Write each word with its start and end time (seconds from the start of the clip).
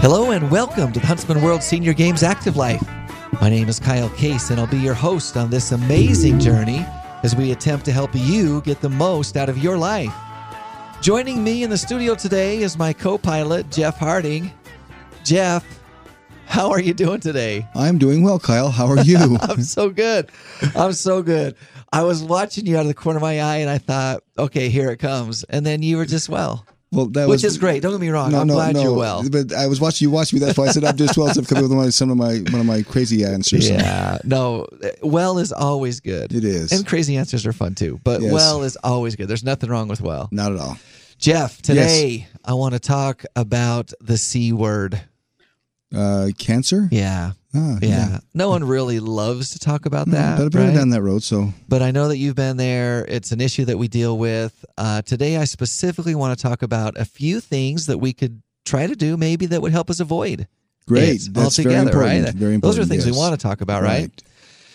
Hello 0.00 0.32
and 0.32 0.50
welcome 0.50 0.90
to 0.92 0.98
the 0.98 1.06
Huntsman 1.06 1.42
World 1.42 1.62
Senior 1.62 1.92
Games 1.92 2.24
Active 2.24 2.56
Life. 2.56 2.82
My 3.40 3.48
name 3.48 3.68
is 3.68 3.78
Kyle 3.78 4.08
Case 4.10 4.50
and 4.50 4.58
I'll 4.58 4.66
be 4.66 4.78
your 4.78 4.94
host 4.94 5.36
on 5.36 5.48
this 5.48 5.70
amazing 5.70 6.40
journey 6.40 6.84
as 7.22 7.36
we 7.36 7.52
attempt 7.52 7.84
to 7.84 7.92
help 7.92 8.10
you 8.14 8.62
get 8.62 8.80
the 8.80 8.88
most 8.88 9.36
out 9.36 9.48
of 9.48 9.58
your 9.58 9.78
life. 9.78 10.12
Joining 11.02 11.44
me 11.44 11.62
in 11.62 11.70
the 11.70 11.78
studio 11.78 12.16
today 12.16 12.62
is 12.62 12.76
my 12.76 12.92
co 12.92 13.16
pilot, 13.16 13.70
Jeff 13.70 13.96
Harding. 13.96 14.50
Jeff, 15.22 15.64
how 16.46 16.70
are 16.70 16.80
you 16.80 16.94
doing 16.94 17.20
today? 17.20 17.64
I'm 17.76 17.96
doing 17.96 18.24
well, 18.24 18.40
Kyle. 18.40 18.70
How 18.70 18.88
are 18.88 19.00
you? 19.02 19.38
I'm 19.42 19.62
so 19.62 19.88
good. 19.88 20.30
I'm 20.74 20.94
so 20.94 21.22
good. 21.22 21.54
I 21.92 22.02
was 22.04 22.22
watching 22.22 22.66
you 22.66 22.76
out 22.76 22.82
of 22.82 22.86
the 22.88 22.94
corner 22.94 23.16
of 23.18 23.22
my 23.22 23.40
eye 23.40 23.56
and 23.58 23.70
I 23.70 23.78
thought, 23.78 24.22
okay, 24.38 24.68
here 24.68 24.90
it 24.90 24.98
comes. 24.98 25.44
And 25.44 25.66
then 25.66 25.82
you 25.82 25.96
were 25.96 26.06
just 26.06 26.28
well. 26.28 26.64
well, 26.92 27.06
that 27.06 27.28
Which 27.28 27.42
was 27.42 27.52
is 27.54 27.58
great. 27.58 27.82
Don't 27.82 27.92
get 27.92 28.00
me 28.00 28.10
wrong. 28.10 28.32
I'm 28.34 28.46
glad 28.46 28.76
you're 28.76 28.94
well. 28.94 29.28
But 29.28 29.52
I 29.52 29.66
was 29.66 29.80
watching 29.80 30.06
you 30.06 30.10
watch 30.12 30.32
me. 30.32 30.38
That's 30.38 30.56
why 30.56 30.66
I 30.66 30.70
said 30.70 30.84
I'm 30.84 30.96
just 30.96 31.16
well. 31.16 31.32
So 31.34 31.40
I've 31.40 31.48
come 31.48 31.58
up 31.58 31.62
with 31.64 31.72
one 31.72 31.86
of, 31.86 31.94
some 31.94 32.10
of 32.10 32.16
my 32.16 32.38
one 32.50 32.60
of 32.60 32.66
my 32.66 32.82
crazy 32.82 33.24
answers. 33.24 33.68
Yeah. 33.68 34.18
No, 34.24 34.66
well 35.02 35.38
is 35.38 35.50
always 35.52 35.98
good. 36.00 36.32
It 36.32 36.44
is. 36.44 36.70
And 36.72 36.86
crazy 36.86 37.16
answers 37.16 37.44
are 37.46 37.52
fun 37.52 37.74
too. 37.74 38.00
But 38.04 38.22
Yes. 38.22 38.32
well 38.32 38.62
is 38.62 38.76
always 38.84 39.16
good. 39.16 39.26
There's 39.26 39.44
nothing 39.44 39.68
wrong 39.70 39.88
with 39.88 40.00
well. 40.00 40.28
Not 40.30 40.52
at 40.52 40.58
all. 40.58 40.78
Jeff, 41.18 41.60
today 41.60 42.28
I 42.44 42.54
want 42.54 42.74
to 42.74 42.80
talk 42.80 43.24
about 43.36 43.92
the 44.00 44.16
C 44.16 44.52
word. 44.52 45.00
Uh, 45.94 46.28
cancer. 46.38 46.88
Yeah. 46.90 47.32
Ah, 47.54 47.78
Yeah. 47.82 48.18
No 48.32 48.48
one 48.48 48.62
really 48.62 49.00
loves 49.00 49.50
to 49.50 49.58
talk 49.58 49.86
about 49.86 50.06
that. 50.10 50.38
but 50.38 50.44
I've 50.44 50.50
been 50.52 50.66
right? 50.68 50.74
down 50.74 50.90
that 50.90 51.02
road. 51.02 51.22
So 51.24 51.52
but 51.68 51.82
I 51.82 51.90
know 51.90 52.08
that 52.08 52.16
you've 52.16 52.36
been 52.36 52.56
there. 52.56 53.04
It's 53.08 53.32
an 53.32 53.40
issue 53.40 53.64
that 53.64 53.76
we 53.76 53.88
deal 53.88 54.16
with. 54.16 54.64
Uh, 54.78 55.02
today, 55.02 55.36
I 55.36 55.44
specifically 55.44 56.14
want 56.14 56.38
to 56.38 56.42
talk 56.42 56.62
about 56.62 56.96
a 56.96 57.04
few 57.04 57.40
things 57.40 57.86
that 57.86 57.98
we 57.98 58.12
could 58.12 58.40
try 58.64 58.86
to 58.86 58.94
do, 58.94 59.16
maybe 59.16 59.46
that 59.46 59.62
would 59.62 59.72
help 59.72 59.90
us 59.90 60.00
avoid. 60.00 60.46
great. 60.86 61.20
That's 61.32 61.56
very 61.56 61.74
important. 61.74 62.24
right? 62.26 62.34
Very 62.34 62.54
important. 62.54 62.62
Those 62.62 62.78
are 62.78 62.88
things 62.88 63.04
we 63.06 63.12
want 63.12 63.38
to 63.38 63.42
talk 63.42 63.60
about, 63.60 63.82
right? 63.82 64.10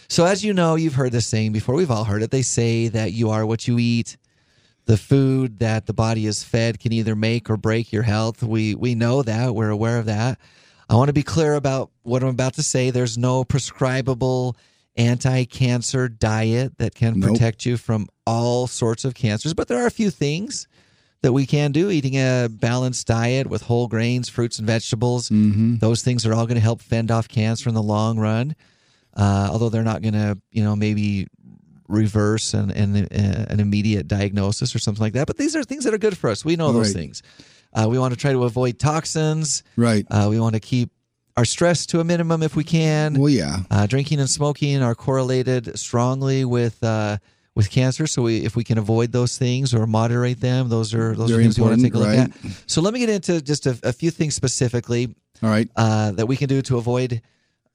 So, 0.08 0.26
as 0.26 0.44
you 0.44 0.54
know, 0.54 0.76
you've 0.76 0.94
heard 0.96 1.12
this 1.12 1.26
saying 1.28 1.52
before. 1.54 1.76
We've 1.76 1.90
all 1.90 2.04
heard 2.04 2.22
it. 2.22 2.32
They 2.32 2.42
say 2.42 2.90
that 2.90 3.14
you 3.14 3.30
are 3.32 3.46
what 3.46 3.68
you 3.68 3.80
eat. 3.80 4.18
The 4.86 4.98
food 4.98 5.60
that 5.60 5.88
the 5.88 5.94
body 5.94 6.28
is 6.28 6.44
fed 6.44 6.80
can 6.80 6.94
either 6.94 7.16
make 7.16 7.50
or 7.50 7.58
break 7.58 7.92
your 7.92 8.04
health. 8.04 8.44
We 8.44 8.76
we 8.76 8.94
know 8.94 9.24
that. 9.24 9.56
We're 9.56 9.72
aware 9.72 9.98
of 9.98 10.06
that. 10.06 10.40
I 10.90 10.96
want 10.96 11.08
to 11.10 11.14
be 11.14 11.24
clear 11.24 11.56
about 11.56 11.92
what 12.04 12.22
I'm 12.24 12.30
about 12.30 12.54
to 12.56 12.64
say. 12.64 12.92
There's 12.92 13.18
no 13.18 13.44
prescribable 13.44 14.56
anti-cancer 14.98 16.08
diet 16.10 16.78
that 16.78 16.96
can 16.96 17.20
Nope. 17.20 17.32
protect 17.32 17.66
you 17.66 17.78
from 17.78 18.08
all 18.26 18.68
sorts 18.68 19.04
of 19.06 19.14
cancers, 19.16 19.54
but 19.54 19.68
there 19.68 19.78
are 19.82 19.88
a 19.88 19.92
few 19.92 20.10
things 20.10 20.68
that 21.22 21.34
we 21.34 21.46
can 21.46 21.72
do. 21.72 21.90
Eating 21.90 22.16
a 22.16 22.48
balanced 22.50 23.08
diet 23.08 23.48
with 23.48 23.64
whole 23.64 23.88
grains, 23.88 24.30
fruits, 24.30 24.60
and 24.60 24.68
vegetables. 24.68 25.30
Mm-hmm. 25.30 25.78
Those 25.78 26.02
things 26.04 26.26
are 26.26 26.34
all 26.34 26.46
going 26.46 26.56
to 26.56 26.62
help 26.62 26.82
fend 26.82 27.10
off 27.12 27.28
cancer 27.28 27.68
in 27.68 27.76
the 27.76 27.82
long 27.84 28.20
run. 28.20 28.56
Uh, 29.16 29.48
although 29.52 29.70
they're 29.70 29.84
not 29.84 30.02
going 30.02 30.14
to, 30.14 30.38
you 30.52 30.64
know, 30.64 30.76
maybe 30.76 31.28
reverse 31.88 32.54
an, 32.54 32.72
an, 32.72 32.96
uh, 33.06 33.46
an 33.50 33.60
immediate 33.60 34.08
diagnosis 34.08 34.76
or 34.76 34.80
something 34.80 35.02
like 35.02 35.14
that. 35.14 35.28
But 35.28 35.38
these 35.38 35.56
are 35.56 35.64
things 35.64 35.84
that 35.86 35.94
are 35.94 35.98
good 36.00 36.18
for 36.18 36.30
us. 36.30 36.44
We 36.44 36.56
know 36.56 36.72
those 36.74 36.88
Right. 36.94 37.02
things. 37.02 37.22
Uh, 37.76 37.88
we 37.90 38.00
want 38.00 38.14
to 38.14 38.20
try 38.20 38.32
to 38.32 38.44
avoid 38.46 38.80
toxins. 38.80 39.64
Right. 39.76 40.06
Uh, 40.10 40.28
we 40.30 40.40
want 40.40 40.54
to 40.56 40.62
keep 40.62 40.90
our 41.38 41.44
stress 41.46 41.86
to 41.88 42.00
a 42.00 42.04
minimum 42.04 42.42
if 42.42 42.56
we 42.56 42.64
can. 42.64 43.20
Well, 43.20 43.30
yeah. 43.30 43.58
Uh, 43.70 43.86
drinking 43.86 44.20
and 44.22 44.30
smoking 44.30 44.82
are 44.82 44.96
correlated 44.96 45.78
strongly 45.78 46.46
with 46.46 46.82
uh, 46.84 47.18
with 47.56 47.70
cancer. 47.70 48.08
So 48.08 48.22
we, 48.24 48.46
if 48.46 48.56
we 48.56 48.64
can 48.64 48.78
avoid 48.78 49.12
those 49.12 49.38
things 49.38 49.74
or 49.74 49.86
moderate 49.86 50.40
them, 50.40 50.70
those 50.70 50.94
are 50.94 51.14
those 51.16 51.32
are 51.32 51.42
things 51.42 51.60
we 51.60 51.66
want 51.66 51.76
to 51.78 51.84
take 51.84 51.94
a 51.94 51.98
look 51.98 52.08
important, 52.08 52.46
at. 52.46 52.70
So 52.72 52.82
let 52.82 52.94
me 52.94 53.00
get 53.02 53.10
into 53.10 53.42
just 53.42 53.66
a, 53.66 53.78
a 53.84 53.92
few 53.92 54.12
things 54.12 54.34
specifically 54.36 55.14
All 55.44 55.50
right. 55.50 55.70
uh, 55.76 56.12
that 56.12 56.28
we 56.28 56.38
can 56.38 56.48
do 56.48 56.62
to 56.64 56.78
avoid 56.78 57.22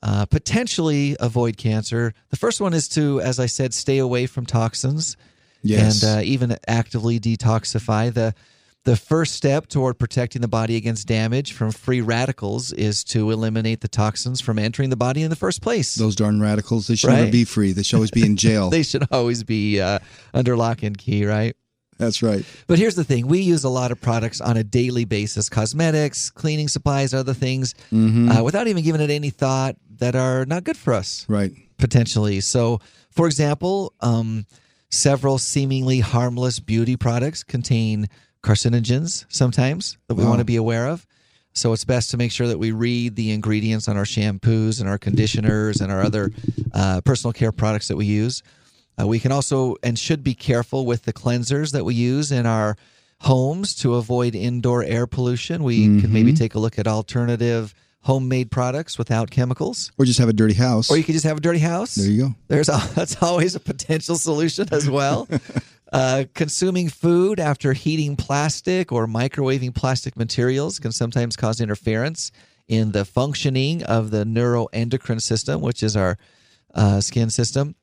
uh, 0.03 0.25
potentially 0.25 1.15
avoid 1.21 1.59
cancer. 1.59 2.15
The 2.31 2.37
first 2.37 2.63
one 2.63 2.73
is 2.73 2.89
to, 2.91 3.21
as 3.21 3.39
I 3.39 3.45
said, 3.47 3.75
stay 3.75 3.99
away 3.99 4.25
from 4.27 4.47
toxins 4.47 5.17
Yes. 5.63 6.03
and 6.03 6.19
uh, 6.19 6.23
even 6.23 6.57
actively 6.67 7.21
detoxify. 7.21 8.11
the 8.11 8.35
The 8.85 8.97
first 8.97 9.35
step 9.35 9.67
toward 9.67 9.99
protecting 9.99 10.41
the 10.41 10.49
body 10.49 10.77
against 10.77 11.07
damage 11.07 11.53
from 11.53 11.71
free 11.71 12.01
radicals 12.01 12.73
is 12.73 13.05
to 13.05 13.31
eliminate 13.31 13.83
the 13.83 13.89
toxins 13.89 14.41
from 14.41 14.59
entering 14.59 14.89
the 14.89 14.97
body 14.97 15.23
in 15.23 15.29
the 15.29 15.37
first 15.37 15.61
place. 15.61 15.95
Those 15.97 16.17
darn 16.17 16.41
radicals. 16.41 16.87
They 16.87 16.95
should 16.97 17.09
Right. 17.09 17.19
never 17.21 17.31
be 17.31 17.45
free. 17.45 17.73
They 17.73 17.83
should 17.83 17.97
always 17.97 18.11
be 18.11 18.25
in 18.25 18.37
jail. 18.37 18.71
they 18.71 18.83
should 18.83 19.07
always 19.13 19.45
be 19.45 19.81
uh, 19.81 19.99
under 20.33 20.57
lock 20.57 20.83
and 20.83 20.97
key, 20.97 21.27
right? 21.27 21.55
That's 21.99 22.23
right. 22.23 22.43
But 22.67 22.79
here's 22.79 22.95
the 22.95 23.05
thing: 23.05 23.27
we 23.27 23.41
use 23.41 23.65
a 23.65 23.69
lot 23.69 23.93
of 23.93 24.01
products 24.01 24.41
on 24.41 24.57
a 24.57 24.65
daily 24.65 25.05
basis, 25.05 25.51
cosmetics, 25.51 26.31
cleaning 26.31 26.69
supplies, 26.69 27.13
other 27.13 27.35
things, 27.35 27.75
Mm-hmm. 27.93 28.31
uh, 28.31 28.43
without 28.43 28.67
even 28.67 28.83
giving 28.83 29.03
it 29.03 29.11
any 29.11 29.29
thought 29.29 29.77
that 29.99 30.17
are 30.17 30.47
not 30.47 30.65
good 30.65 30.79
for 30.79 30.95
us 30.95 31.27
Right. 31.29 31.53
potentially. 31.77 32.41
So, 32.41 32.81
for 33.11 33.27
example, 33.27 33.93
um, 34.01 34.47
several 34.89 35.37
seemingly 35.37 36.01
harmless 36.01 36.59
beauty 36.61 36.97
products 36.97 37.43
contain 37.45 38.09
carcinogens 38.43 39.25
sometimes 39.29 39.97
that 40.09 40.15
we 40.15 40.25
Wow. 40.25 40.31
want 40.31 40.39
to 40.41 40.45
be 40.45 40.57
aware 40.57 40.89
of. 40.89 41.07
So 41.53 41.73
it's 41.73 41.85
best 41.85 42.11
to 42.13 42.17
make 42.17 42.31
sure 42.31 42.47
that 42.49 42.59
we 42.59 42.71
read 42.71 43.17
the 43.17 43.33
ingredients 43.33 43.89
on 43.89 43.97
our 43.97 44.05
shampoos 44.05 44.81
and 44.81 44.89
our 44.89 44.99
conditioners 44.99 45.81
and 45.81 45.91
our 45.91 46.01
other 46.03 46.31
uh, 46.73 47.01
personal 47.03 47.33
care 47.33 47.51
products 47.53 47.89
that 47.89 47.97
we 47.97 48.07
use. 48.07 48.43
Uh, 49.01 49.07
we 49.07 49.19
can 49.19 49.33
also 49.33 49.77
and 49.83 49.99
should 49.99 50.23
be 50.23 50.35
careful 50.35 50.87
with 50.87 51.03
the 51.05 51.13
cleansers 51.13 51.73
that 51.73 51.85
we 51.85 51.95
use 51.95 52.31
in 52.31 52.47
our 52.47 52.77
homes 53.23 53.75
to 53.77 53.95
avoid 53.97 54.35
indoor 54.35 54.83
air 54.85 55.07
pollution. 55.07 55.63
We 55.65 56.01
can 56.01 56.13
maybe 56.13 56.33
take 56.33 56.55
a 56.55 56.59
look 56.59 56.79
at 56.79 56.87
alternative 56.87 57.75
homemade 58.03 58.51
products 58.51 58.97
without 58.97 59.31
chemicals. 59.31 59.93
Or 59.99 60.05
just 60.07 60.19
have 60.21 60.29
a 60.29 60.33
dirty 60.33 60.55
house. 60.55 60.91
Or 60.91 60.97
you 60.97 61.05
could 61.05 61.13
just 61.13 61.27
have 61.27 61.37
a 61.37 61.41
dirty 61.41 61.59
house. 61.59 61.97
there 61.97 62.09
you 62.11 62.23
go. 62.29 62.35
There's 62.49 62.69
a, 62.71 62.81
that's 62.95 63.23
always 63.23 63.55
a 63.57 63.61
potential 63.61 64.17
solution 64.17 64.69
as 64.73 64.89
well. 64.89 65.29
uh, 65.93 66.25
consuming 66.35 66.89
food 66.89 67.41
after 67.41 67.73
heating 67.73 68.17
plastic 68.17 68.93
or 68.93 69.07
microwaving 69.07 69.75
plastic 69.75 70.17
materials 70.17 70.79
can 70.79 70.93
sometimes 70.93 71.37
cause 71.37 71.61
interference 71.61 72.31
in 72.69 72.93
the 72.93 73.05
functioning 73.05 73.83
of 73.83 74.11
the 74.11 74.25
neuroendocrine 74.25 75.21
system, 75.21 75.61
which 75.61 75.83
is 75.83 75.97
our 75.97 76.17
uh, 76.75 77.01
skin 77.01 77.29
system. 77.31 77.75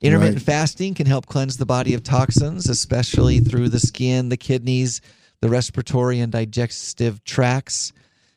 Intermittent 0.00 0.36
Right. 0.36 0.44
fasting 0.44 0.94
can 0.94 1.06
help 1.06 1.26
cleanse 1.26 1.56
the 1.56 1.66
body 1.66 1.94
of 1.94 2.02
toxins, 2.02 2.68
especially 2.68 3.40
through 3.40 3.70
the 3.70 3.80
skin, 3.80 4.28
the 4.28 4.36
kidneys, 4.36 5.00
the 5.40 5.48
respiratory 5.48 6.20
and 6.20 6.30
digestive 6.30 7.24
tracts. 7.24 7.92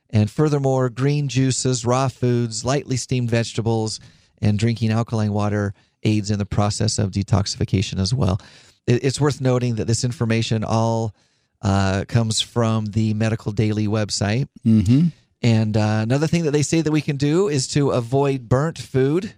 And 0.09 0.31
furthermore, 0.31 0.89
green 0.89 1.27
juices, 1.27 1.85
raw 1.85 2.07
foods, 2.07 2.65
lightly 2.65 2.97
steamed 2.97 3.29
vegetables, 3.29 3.99
and 4.41 4.57
drinking 4.57 4.89
alkaline 4.91 5.33
water 5.33 5.73
aids 6.03 6.31
in 6.31 6.39
the 6.39 6.45
process 6.45 6.97
of 6.97 7.11
detoxification 7.11 7.99
as 7.99 8.13
well. 8.13 8.39
It- 8.89 9.03
It's 9.03 9.21
worth 9.21 9.39
noting 9.41 9.75
that 9.75 9.87
this 9.87 10.03
information 10.03 10.63
all 10.63 11.13
uh, 11.61 12.05
comes 12.07 12.41
from 12.41 12.85
the 12.87 13.13
Medical 13.13 13.51
Daily 13.51 13.87
website. 13.87 14.47
Mm-hmm. 14.65 15.07
And 15.41 15.77
uh, 15.77 15.99
another 16.03 16.27
thing 16.27 16.43
that 16.43 16.51
they 16.51 16.63
say 16.63 16.81
that 16.81 16.91
we 16.91 17.01
can 17.01 17.17
do 17.17 17.47
is 17.47 17.67
to 17.69 17.91
avoid 17.91 18.49
burnt 18.49 18.77
food. 18.77 19.33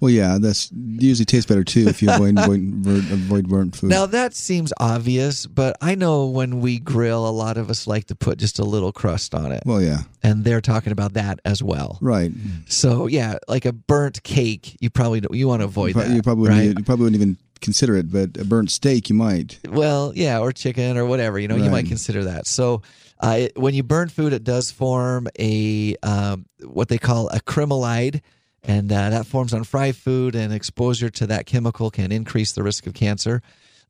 Well, 0.00 0.10
yeah. 0.10 0.38
That's 0.40 0.70
usually 0.72 1.24
tastes 1.26 1.46
better 1.46 1.62
too 1.64 1.86
if 1.88 2.00
you 2.02 2.10
avoid 2.10 2.38
avoid, 2.38 2.82
burnt- 2.82 3.10
avoid 3.12 3.48
burnt 3.48 3.76
food. 3.76 3.90
Now 3.90 4.06
that 4.06 4.34
seems 4.34 4.72
obvious, 4.80 5.46
but 5.46 5.76
I 5.80 5.94
know 5.94 6.26
when 6.26 6.60
we 6.60 6.78
grill, 6.78 7.28
a 7.28 7.30
lot 7.30 7.56
of 7.58 7.68
us 7.70 7.86
like 7.86 8.06
to 8.06 8.14
put 8.14 8.38
just 8.38 8.58
a 8.58 8.64
little 8.64 8.92
crust 8.92 9.34
on 9.34 9.52
it, 9.52 9.62
well, 9.66 9.82
yeah. 9.82 9.98
and 10.22 10.42
they're 10.44 10.62
talking 10.62 10.92
about 10.92 11.12
that 11.14 11.38
as 11.44 11.62
well. 11.62 11.98
Right. 12.00 12.32
So 12.66 13.06
yeah, 13.08 13.36
like 13.46 13.66
a 13.66 13.72
burnt 13.72 14.22
cake, 14.22 14.76
you 14.80 14.90
probably 14.90 15.20
don't, 15.20 15.34
you 15.34 15.46
want 15.48 15.60
to 15.60 15.66
avoid 15.66 15.92
Pro- 15.92 16.04
that. 16.04 16.14
you 16.14 16.22
probably 16.22 16.48
right? 16.50 16.78
you 16.78 16.84
probably 16.84 17.04
wouldn't 17.04 17.20
even 17.22 17.36
consider 17.60 17.96
it, 17.96 18.10
but 18.10 18.36
a 18.36 18.44
burnt 18.44 18.70
steak 18.70 19.08
you 19.08 19.14
might. 19.14 19.58
Well, 19.68 20.12
yeah, 20.14 20.38
or 20.38 20.52
chicken 20.52 20.96
or 20.96 21.04
whatever. 21.04 21.38
You 21.38 21.48
know, 21.48 21.56
you 21.56 21.70
might 21.70 21.86
consider 21.86 22.24
that. 22.24 22.46
So, 22.46 22.82
uh, 23.22 23.36
it, 23.40 23.58
when 23.58 23.74
you 23.74 23.82
burn 23.82 24.08
food, 24.08 24.32
it 24.32 24.44
does 24.44 24.70
form 24.70 25.28
a 25.38 25.94
um, 26.02 26.46
what 26.62 26.88
they 26.88 26.98
call 26.98 27.28
a 27.28 27.40
acrylonitrile, 27.40 28.20
and 28.62 28.90
uh, 28.90 29.10
that 29.10 29.26
forms 29.26 29.52
on 29.52 29.64
fried 29.64 29.96
food. 29.96 30.34
And 30.34 30.52
exposure 30.52 31.10
to 31.10 31.26
that 31.26 31.46
chemical 31.46 31.90
can 31.90 32.12
increase 32.12 32.52
the 32.52 32.62
risk 32.62 32.86
of 32.86 32.94
cancer. 32.94 33.42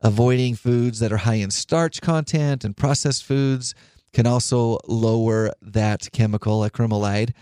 Avoiding 0.03 0.55
foods 0.55 0.99
that 1.01 1.13
are 1.13 1.19
high 1.19 1.35
in 1.35 1.51
starch 1.51 2.01
content 2.01 2.65
and 2.65 2.77
processed 2.77 3.25
foods 3.25 3.75
can 4.13 4.27
also 4.27 4.79
lower 4.89 5.53
that 5.63 6.09
chemical 6.13 6.61
acrylonitrile. 6.61 7.33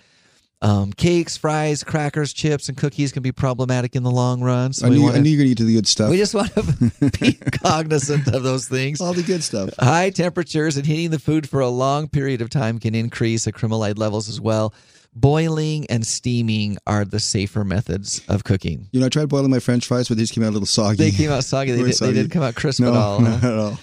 Um, 0.61 0.93
cakes, 0.93 1.37
fries, 1.37 1.85
crackers, 1.85 2.33
chips, 2.33 2.69
and 2.69 2.77
cookies 2.77 3.13
can 3.13 3.23
be 3.23 3.31
problematic 3.31 3.95
in 3.95 4.03
the 4.03 4.11
long 4.11 4.41
run. 4.41 4.73
So 4.73 4.87
I 4.87 4.91
we 4.91 4.97
knew, 4.97 5.03
want 5.05 5.17
I 5.17 5.21
knew 5.21 5.31
you're 5.31 5.39
going 5.45 5.55
to 5.55 5.63
eat 5.63 5.65
the 5.65 5.75
good 5.75 5.87
stuff. 5.87 6.11
we 6.11 6.17
just 6.17 6.35
want 6.35 6.53
to 6.55 7.11
be 7.21 7.35
cognizant 7.35 8.27
of 8.27 8.43
those 8.43 8.67
things. 8.67 9.01
All 9.01 9.13
the 9.13 9.23
good 9.23 9.45
stuff. 9.45 9.71
High 9.79 10.11
temperatures 10.11 10.77
and 10.77 10.85
heating 10.85 11.11
the 11.11 11.21
food 11.21 11.49
for 11.49 11.61
a 11.61 11.69
long 11.69 12.09
period 12.09 12.41
of 12.41 12.51
time 12.51 12.81
can 12.81 12.95
increase 12.97 13.47
acrylonitrile 13.47 13.99
levels 13.99 14.29
as 14.29 14.41
well. 14.41 14.75
Boiling 15.15 15.87
and 15.87 16.07
steaming 16.07 16.77
are 16.87 17.05
the 17.05 17.19
safer 17.19 17.65
methods 17.65 18.21
of 18.29 18.45
cooking. 18.45 18.89
You 18.93 19.01
know, 19.01 19.07
I 19.07 19.09
tried 19.09 19.29
boiling 19.29 19.51
my 19.51 19.59
French 19.59 19.87
fries, 19.87 20.09
but 20.09 20.19
these 20.19 20.31
came 20.31 20.45
out 20.45 20.51
a 20.51 20.51
little 20.51 20.67
soggy. 20.67 20.97
They 20.97 21.11
came 21.11 21.31
out 21.31 21.45
soggy. 21.45 21.73
They, 21.77 21.83
did, 21.83 21.99
they 21.99 22.13
didn't 22.13 22.31
come 22.31 22.43
out 22.43 22.57
crisp 22.57 22.81
no, 22.81 22.91
at 22.91 22.97
all. 22.97 23.21
not 23.21 23.41
huh? 23.41 23.49
at 23.49 23.59
all. 23.59 23.79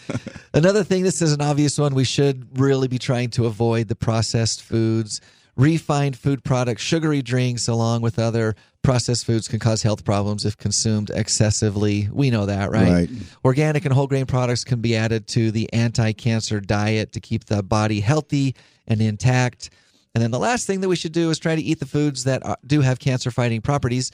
Another 0.54 0.84
thing, 0.84 1.04
this 1.04 1.22
is 1.22 1.34
an 1.34 1.42
obvious 1.42 1.78
one. 1.78 1.96
We 1.96 2.04
should 2.04 2.60
really 2.60 2.88
be 2.88 3.00
trying 3.00 3.32
to 3.32 3.46
avoid 3.46 3.88
the 3.88 3.96
processed 3.96 4.62
foods, 4.62 5.20
refined 5.58 6.18
food 6.18 6.44
products, 6.44 6.82
sugary 6.82 7.22
drinks, 7.22 7.68
along 7.68 8.02
with 8.02 8.20
other 8.20 8.56
processed 8.84 9.26
foods 9.26 9.48
can 9.48 9.60
cause 9.60 9.82
health 9.82 10.06
problems 10.06 10.46
if 10.46 10.58
consumed 10.58 11.10
excessively. 11.14 12.08
We 12.12 12.30
know 12.30 12.46
that, 12.46 12.70
right? 12.72 12.92
Right. 12.92 13.10
Organic 13.44 13.86
and 13.86 13.94
whole 13.94 14.08
grain 14.08 14.26
products 14.26 14.64
can 14.64 14.82
be 14.82 14.96
added 14.96 15.28
to 15.30 15.52
the 15.52 15.72
anti 15.74 16.12
cancer 16.14 16.60
diet 16.60 17.14
to 17.14 17.20
keep 17.20 17.46
the 17.46 17.64
body 17.64 18.00
healthy 18.00 18.56
and 18.88 19.02
intact. 19.02 19.70
And 20.14 20.24
then 20.24 20.32
the 20.32 20.40
last 20.40 20.68
thing 20.68 20.82
that 20.82 20.90
we 20.90 20.96
should 20.96 21.12
do 21.12 21.30
is 21.30 21.40
try 21.40 21.56
to 21.56 21.62
eat 21.62 21.80
the 21.80 21.86
foods 21.86 22.24
that 22.26 22.42
do 22.66 22.82
have 22.82 23.00
cancer 23.00 23.32
fighting 23.32 23.62
properties. 23.62 24.12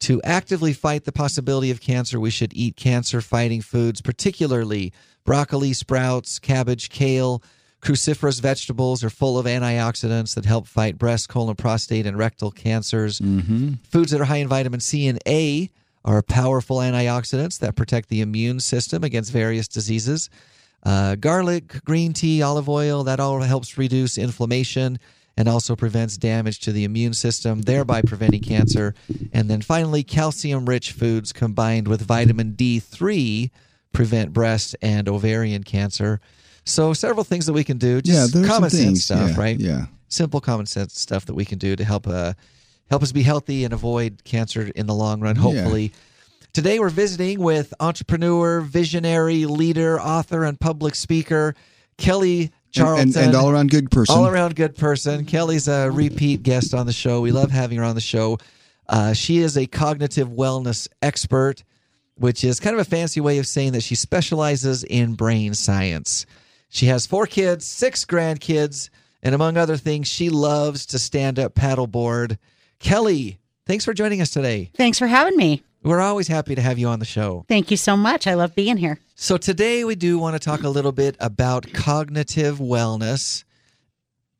To 0.00 0.20
actively 0.22 0.72
fight 0.72 1.04
the 1.04 1.12
possibility 1.12 1.70
of 1.70 1.80
cancer, 1.80 2.18
we 2.18 2.30
should 2.30 2.52
eat 2.54 2.74
cancer 2.74 3.20
fighting 3.20 3.60
foods, 3.60 4.00
particularly 4.00 4.92
broccoli, 5.24 5.72
sprouts, 5.72 6.40
cabbage, 6.40 6.90
kale. 6.90 7.40
Cruciferous 7.82 8.40
vegetables 8.40 9.02
are 9.02 9.10
full 9.10 9.36
of 9.38 9.46
antioxidants 9.46 10.36
that 10.36 10.44
help 10.44 10.68
fight 10.68 10.98
breast, 10.98 11.28
colon, 11.28 11.56
prostate, 11.56 12.06
and 12.06 12.16
rectal 12.16 12.52
cancers. 12.52 13.18
Foods 13.90 14.12
that 14.12 14.20
are 14.20 14.24
high 14.24 14.36
in 14.36 14.46
vitamin 14.46 14.78
C 14.78 15.08
and 15.08 15.18
A 15.26 15.68
are 16.04 16.22
powerful 16.22 16.78
antioxidants 16.78 17.58
that 17.58 17.74
protect 17.74 18.08
the 18.08 18.20
immune 18.20 18.60
system 18.60 19.02
against 19.02 19.32
various 19.32 19.66
diseases. 19.66 20.30
Uh, 20.84 21.16
garlic, 21.16 21.84
green 21.84 22.12
tea, 22.12 22.40
olive 22.40 22.68
oil, 22.68 23.02
that 23.04 23.18
all 23.18 23.40
helps 23.40 23.76
reduce 23.76 24.16
inflammation 24.16 24.98
and 25.36 25.48
also 25.48 25.74
prevents 25.74 26.16
damage 26.16 26.60
to 26.60 26.72
the 26.72 26.84
immune 26.84 27.14
system, 27.14 27.62
thereby 27.62 28.02
preventing 28.06 28.42
cancer. 28.42 28.94
And 29.32 29.50
then 29.50 29.60
finally, 29.60 30.04
calcium 30.04 30.66
rich 30.66 30.92
foods 30.92 31.32
combined 31.32 31.88
with 31.88 32.02
vitamin 32.02 32.52
D3 32.52 33.50
prevent 33.92 34.32
breast 34.32 34.76
and 34.80 35.08
ovarian 35.08 35.64
cancer. 35.64 36.20
So, 36.64 36.92
several 36.92 37.24
things 37.24 37.46
that 37.46 37.52
we 37.52 37.64
can 37.64 37.78
do. 37.78 38.00
Just 38.00 38.32
there's 38.34 38.46
common 38.46 38.70
sense 38.70 39.04
stuff, 39.04 39.30
yeah, 39.30 39.40
right? 39.40 39.58
Yeah. 39.58 39.86
simple 40.08 40.40
common 40.40 40.66
sense 40.66 40.98
stuff 40.98 41.26
that 41.26 41.34
we 41.34 41.44
can 41.44 41.58
do 41.58 41.74
to 41.76 41.84
help 41.84 42.06
uh, 42.06 42.34
help 42.90 43.02
us 43.02 43.12
be 43.12 43.22
healthy 43.22 43.64
and 43.64 43.72
avoid 43.72 44.22
cancer 44.24 44.70
in 44.76 44.86
the 44.86 44.94
long 44.94 45.20
run 45.20 45.34
hopefully 45.36 45.92
today 46.52 46.78
we're 46.78 46.90
visiting 46.90 47.40
with 47.40 47.72
entrepreneur 47.80 48.60
visionary 48.60 49.46
leader 49.46 49.98
author 49.98 50.44
and 50.44 50.60
public 50.60 50.94
speaker 50.94 51.54
kelly 51.96 52.50
And, 52.76 53.16
and, 53.16 53.16
and 53.28 53.34
all 53.34 53.48
around 53.50 53.70
good 53.70 53.90
person. 53.90 54.14
all 54.14 54.26
around 54.26 54.54
good 54.56 54.76
person 54.76 55.24
kelly's 55.24 55.68
a 55.68 55.90
repeat 55.90 56.42
guest 56.42 56.74
on 56.74 56.84
the 56.84 56.92
show 56.92 57.22
we 57.22 57.32
love 57.32 57.50
having 57.50 57.78
her 57.78 57.84
on 57.84 57.94
the 57.94 58.02
show 58.02 58.36
uh, 58.90 59.14
she 59.14 59.38
is 59.38 59.56
a 59.56 59.66
cognitive 59.66 60.28
wellness 60.28 60.86
expert 61.00 61.64
which 62.16 62.44
is 62.44 62.60
kind 62.60 62.74
of 62.74 62.80
a 62.80 62.84
fancy 62.84 63.20
way 63.22 63.38
of 63.38 63.46
saying 63.46 63.72
that 63.72 63.82
she 63.82 63.94
specializes 63.94 64.84
in 64.84 65.14
brain 65.14 65.54
science. 65.54 66.26
She 66.74 66.86
has 66.86 67.06
four 67.06 67.26
kids, 67.26 67.66
six 67.66 68.06
grandkids, 68.06 68.88
and 69.22 69.34
among 69.34 69.58
other 69.58 69.76
things, 69.76 70.08
she 70.08 70.30
loves 70.30 70.86
to 70.86 70.98
stand 70.98 71.38
up 71.38 71.54
paddleboard. 71.54 72.38
Kelly, 72.78 73.38
thanks 73.66 73.84
for 73.84 73.92
joining 73.92 74.22
us 74.22 74.30
today. 74.30 74.70
Thanks 74.74 74.98
for 74.98 75.06
having 75.06 75.36
me. 75.36 75.62
We're 75.82 76.00
always 76.00 76.28
happy 76.28 76.54
to 76.54 76.62
have 76.62 76.78
you 76.78 76.88
on 76.88 76.98
the 76.98 77.04
show. 77.04 77.44
Thank 77.46 77.70
you 77.70 77.76
so 77.76 77.94
much. 77.94 78.26
I 78.26 78.32
love 78.32 78.54
being 78.54 78.78
here. 78.78 78.98
So, 79.16 79.36
today 79.36 79.84
we 79.84 79.96
do 79.96 80.18
want 80.18 80.34
to 80.34 80.38
talk 80.40 80.62
a 80.62 80.70
little 80.70 80.92
bit 80.92 81.14
about 81.20 81.70
cognitive 81.74 82.58
wellness. 82.58 83.44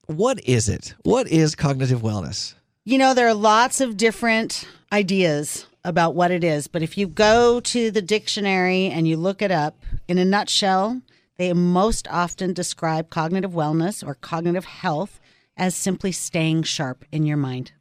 What 0.06 0.43
is 0.49 0.70
it? 0.70 0.94
What 1.02 1.29
is 1.29 1.55
cognitive 1.55 2.00
wellness? 2.00 2.55
You 2.84 2.96
know, 2.96 3.12
there 3.12 3.29
are 3.29 3.34
lots 3.34 3.82
of 3.82 3.99
different 3.99 4.67
ideas 4.90 5.67
about 5.84 6.14
what 6.14 6.31
it 6.31 6.44
is, 6.44 6.67
but 6.67 6.82
if 6.82 6.96
you 6.96 7.08
go 7.08 7.61
to 7.61 7.90
the 7.90 8.00
dictionary 8.00 8.87
and 8.87 9.06
you 9.06 9.19
look 9.19 9.43
it 9.43 9.50
up, 9.50 9.76
in 10.08 10.17
a 10.17 10.25
nutshell, 10.25 11.02
they 11.38 11.52
most 11.52 12.06
often 12.08 12.52
describe 12.52 13.11
cognitive 13.11 13.52
wellness 13.52 14.06
or 14.06 14.14
cognitive 14.14 14.64
health 14.64 15.20
as 15.56 15.75
simply 15.75 16.12
staying 16.12 16.62
sharp 16.62 17.05
in 17.12 17.26
your 17.26 17.37
mind, 17.37 17.73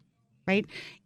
right? 0.47 0.65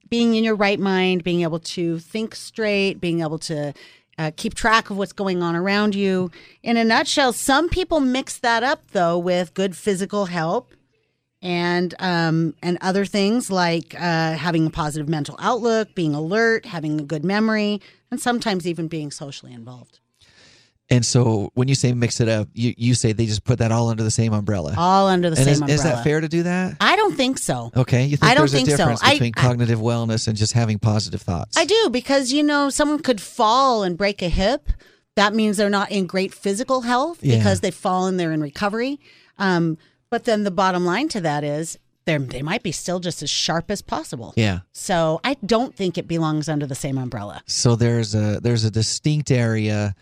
Being 0.09 0.35
in 0.35 0.43
your 0.43 0.55
right 0.55 0.79
mind, 0.79 1.23
being 1.23 1.41
able 1.41 1.59
to 1.59 1.99
think 1.99 2.35
straight, 2.35 3.01
being 3.01 3.21
able 3.21 3.39
to 3.39 3.73
uh, 4.17 4.31
keep 4.35 4.53
track 4.53 4.89
of 4.89 4.97
what's 4.97 5.13
going 5.13 5.43
on 5.43 5.55
around 5.55 5.95
you. 5.95 6.31
In 6.63 6.77
a 6.77 6.83
nutshell, 6.83 7.33
some 7.33 7.69
people 7.69 7.99
mix 7.99 8.37
that 8.39 8.63
up 8.63 8.91
though 8.91 9.17
with 9.17 9.53
good 9.53 9.75
physical 9.75 10.25
health 10.25 10.75
and 11.41 11.93
um, 11.99 12.55
and 12.63 12.77
other 12.81 13.05
things 13.05 13.51
like 13.51 13.93
uh, 13.95 14.33
having 14.33 14.67
a 14.67 14.69
positive 14.69 15.09
mental 15.09 15.35
outlook, 15.39 15.93
being 15.93 16.15
alert, 16.15 16.65
having 16.65 16.99
a 16.99 17.03
good 17.03 17.25
memory, 17.25 17.81
and 18.09 18.19
sometimes 18.19 18.65
even 18.67 18.87
being 18.87 19.11
socially 19.11 19.53
involved. 19.53 19.99
And 20.89 21.03
so, 21.03 21.49
when 21.55 21.67
you 21.67 21.73
say 21.73 21.93
mix 21.93 22.19
it 22.19 22.29
up, 22.29 22.47
you, 22.53 22.73
you 22.77 22.93
say 22.93 23.11
they 23.11 23.25
just 23.25 23.43
put 23.43 23.57
that 23.57 23.71
all 23.71 23.89
under 23.89 24.03
the 24.03 24.11
same 24.11 24.33
umbrella. 24.33 24.75
All 24.77 25.07
under 25.07 25.31
the 25.31 25.35
and 25.35 25.43
same 25.45 25.53
is, 25.53 25.61
umbrella. 25.61 25.73
is 25.73 25.83
that 25.83 26.03
fair 26.03 26.21
to 26.21 26.27
do 26.27 26.43
that? 26.43 26.77
I 26.79 26.95
don't 26.95 27.15
think 27.15 27.39
so. 27.39 27.71
Okay, 27.75 28.05
you 28.05 28.17
think 28.17 28.23
I 28.31 28.35
don't 28.35 28.41
there's 28.41 28.51
think 28.51 28.67
a 28.67 28.71
so. 28.71 28.77
difference 28.77 29.03
I- 29.03 29.13
between 29.13 29.33
I- 29.35 29.41
cognitive 29.41 29.79
wellness 29.79 30.27
and 30.27 30.37
just 30.37 30.53
having 30.53 30.77
positive 30.77 31.21
thoughts? 31.23 31.57
I 31.57 31.65
do 31.65 31.89
because 31.91 32.31
you 32.31 32.43
know 32.43 32.69
someone 32.69 32.99
could 32.99 33.19
fall 33.19 33.81
and 33.81 33.97
break 33.97 34.21
a 34.21 34.29
hip. 34.29 34.69
That 35.15 35.33
means 35.33 35.57
they're 35.57 35.69
not 35.71 35.89
in 35.91 36.05
great 36.05 36.33
physical 36.33 36.81
health 36.81 37.17
Yeah. 37.23 37.37
because 37.37 37.61
they've 37.61 37.73
fallen. 37.73 38.17
They're 38.17 38.33
in 38.33 38.41
recovery. 38.41 38.99
Um, 39.39 39.77
but 40.11 40.25
then 40.25 40.43
the 40.43 40.51
bottom 40.51 40.85
line 40.85 41.07
to 41.09 41.21
that 41.21 41.43
is 41.43 41.79
they 42.05 42.17
they 42.19 42.43
might 42.43 42.61
be 42.61 42.71
still 42.71 42.99
just 42.99 43.23
as 43.23 43.29
sharp 43.31 43.71
as 43.71 43.81
possible. 43.81 44.33
Yeah. 44.35 44.59
So 44.71 45.19
I 45.23 45.35
don't 45.43 45.75
think 45.75 45.97
it 45.97 46.07
belongs 46.07 46.47
under 46.47 46.67
the 46.67 46.75
same 46.75 46.99
umbrella. 46.99 47.41
So 47.47 47.75
there's 47.75 48.13
a 48.13 48.39
there's 48.39 48.63
a 48.65 48.69
distinct 48.71 49.31
area 49.31 49.95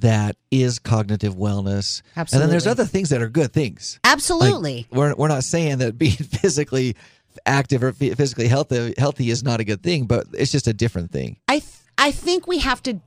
that 0.00 0.36
is 0.50 0.78
cognitive 0.78 1.34
wellness, 1.34 2.02
and 2.14 2.28
then 2.28 2.50
there's 2.50 2.66
other 2.66 2.84
things 2.84 3.10
that 3.10 3.22
are 3.22 3.28
good 3.28 3.52
things. 3.52 3.98
Like, 4.04 4.12
Absolutely. 4.12 4.86
we're 4.90 5.14
we're 5.14 5.28
not 5.28 5.44
saying 5.44 5.78
that 5.78 5.98
being 5.98 6.12
physically 6.16 6.96
active 7.44 7.82
or 7.82 7.92
physically 7.92 8.48
healthy 8.48 8.94
healthy 8.98 9.30
is 9.30 9.42
not 9.42 9.60
a 9.60 9.64
good 9.64 9.82
thing, 9.82 10.06
but 10.06 10.26
it's 10.32 10.52
just 10.52 10.66
a 10.66 10.72
different 10.72 11.10
thing. 11.12 11.36
I 11.48 11.60
th- 11.60 11.72
I 11.98 12.10
think 12.10 12.46
we 12.46 12.58
have 12.58 12.82
to 12.84 13.00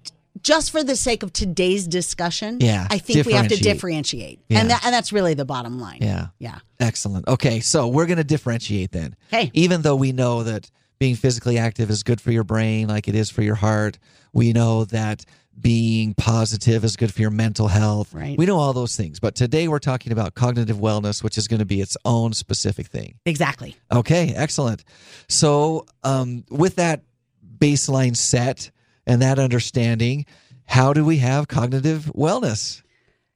just 0.43 0.71
for 0.71 0.83
the 0.83 0.95
sake 0.95 1.23
of 1.23 1.33
today's 1.33 1.87
discussion. 1.87 2.57
Yeah, 2.61 2.87
I 2.89 2.97
think 2.97 3.25
we 3.25 3.33
have 3.33 3.47
to 3.49 3.55
differentiate. 3.55 4.39
differentiate, 4.39 4.39
Yeah. 4.49 4.59
and 4.59 4.69
that 4.69 4.85
and 4.85 4.93
that's 4.93 5.11
really 5.11 5.33
the 5.33 5.45
bottom 5.45 5.79
line. 5.79 5.99
Yeah. 6.01 6.27
yeah. 6.39 6.59
Excellent. 6.79 7.27
Okay, 7.27 7.59
so 7.59 7.87
we're 7.87 8.05
going 8.05 8.17
to 8.17 8.23
differentiate 8.23 8.91
then. 8.91 9.15
Okay. 9.33 9.51
Even 9.53 9.81
though 9.81 9.95
we 9.95 10.11
know 10.11 10.43
that 10.43 10.69
being 10.97 11.15
physically 11.15 11.57
active 11.57 11.89
is 11.89 12.03
good 12.03 12.21
for 12.21 12.31
your 12.31 12.43
brain, 12.43 12.87
like 12.87 13.07
it 13.07 13.15
is 13.15 13.29
for 13.29 13.41
your 13.41 13.55
heart, 13.55 13.97
we 14.33 14.53
know 14.53 14.85
that 14.85 15.25
being 15.59 16.13
positive 16.13 16.83
is 16.83 16.95
good 16.95 17.13
for 17.13 17.21
your 17.21 17.31
mental 17.31 17.67
health. 17.67 18.13
Right. 18.13 18.37
We 18.37 18.45
know 18.45 18.57
all 18.57 18.73
those 18.73 18.95
things. 18.95 19.19
But 19.19 19.35
today 19.35 19.67
we're 19.67 19.79
talking 19.79 20.11
about 20.11 20.35
cognitive 20.35 20.77
wellness, 20.77 21.23
which 21.23 21.37
is 21.37 21.47
going 21.47 21.59
to 21.59 21.65
be 21.65 21.81
its 21.81 21.97
own 22.05 22.33
specific 22.33 22.87
thing. 22.87 23.15
Exactly. 23.25 23.75
Okay, 23.91 24.33
excellent. 24.35 24.83
So, 25.27 25.85
um, 26.03 26.45
with 26.49 26.75
that 26.75 27.03
baseline 27.57 28.15
set 28.15 28.71
and 29.05 29.21
that 29.21 29.39
understanding, 29.39 30.25
how 30.65 30.93
do 30.93 31.03
we 31.03 31.17
have 31.17 31.47
cognitive 31.47 32.11
wellness? 32.15 32.81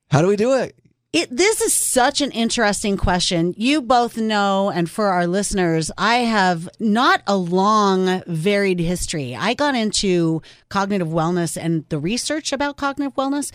How 0.09 0.21
do 0.21 0.27
we 0.27 0.35
do 0.35 0.53
it? 0.53 0.75
It, 1.13 1.29
this 1.29 1.61
is 1.61 1.75
such 1.75 2.21
an 2.21 2.31
interesting 2.31 2.97
question. 2.97 3.53
You 3.55 3.83
both 3.83 4.17
know, 4.17 4.71
and 4.71 4.89
for 4.89 5.09
our 5.09 5.27
listeners, 5.27 5.91
I 5.95 6.15
have 6.17 6.67
not 6.79 7.21
a 7.27 7.37
long, 7.37 8.23
varied 8.25 8.79
history. 8.79 9.35
I 9.35 9.53
got 9.53 9.75
into 9.75 10.41
cognitive 10.69 11.09
wellness 11.09 11.55
and 11.55 11.87
the 11.89 11.99
research 11.99 12.51
about 12.51 12.77
cognitive 12.77 13.13
wellness 13.13 13.51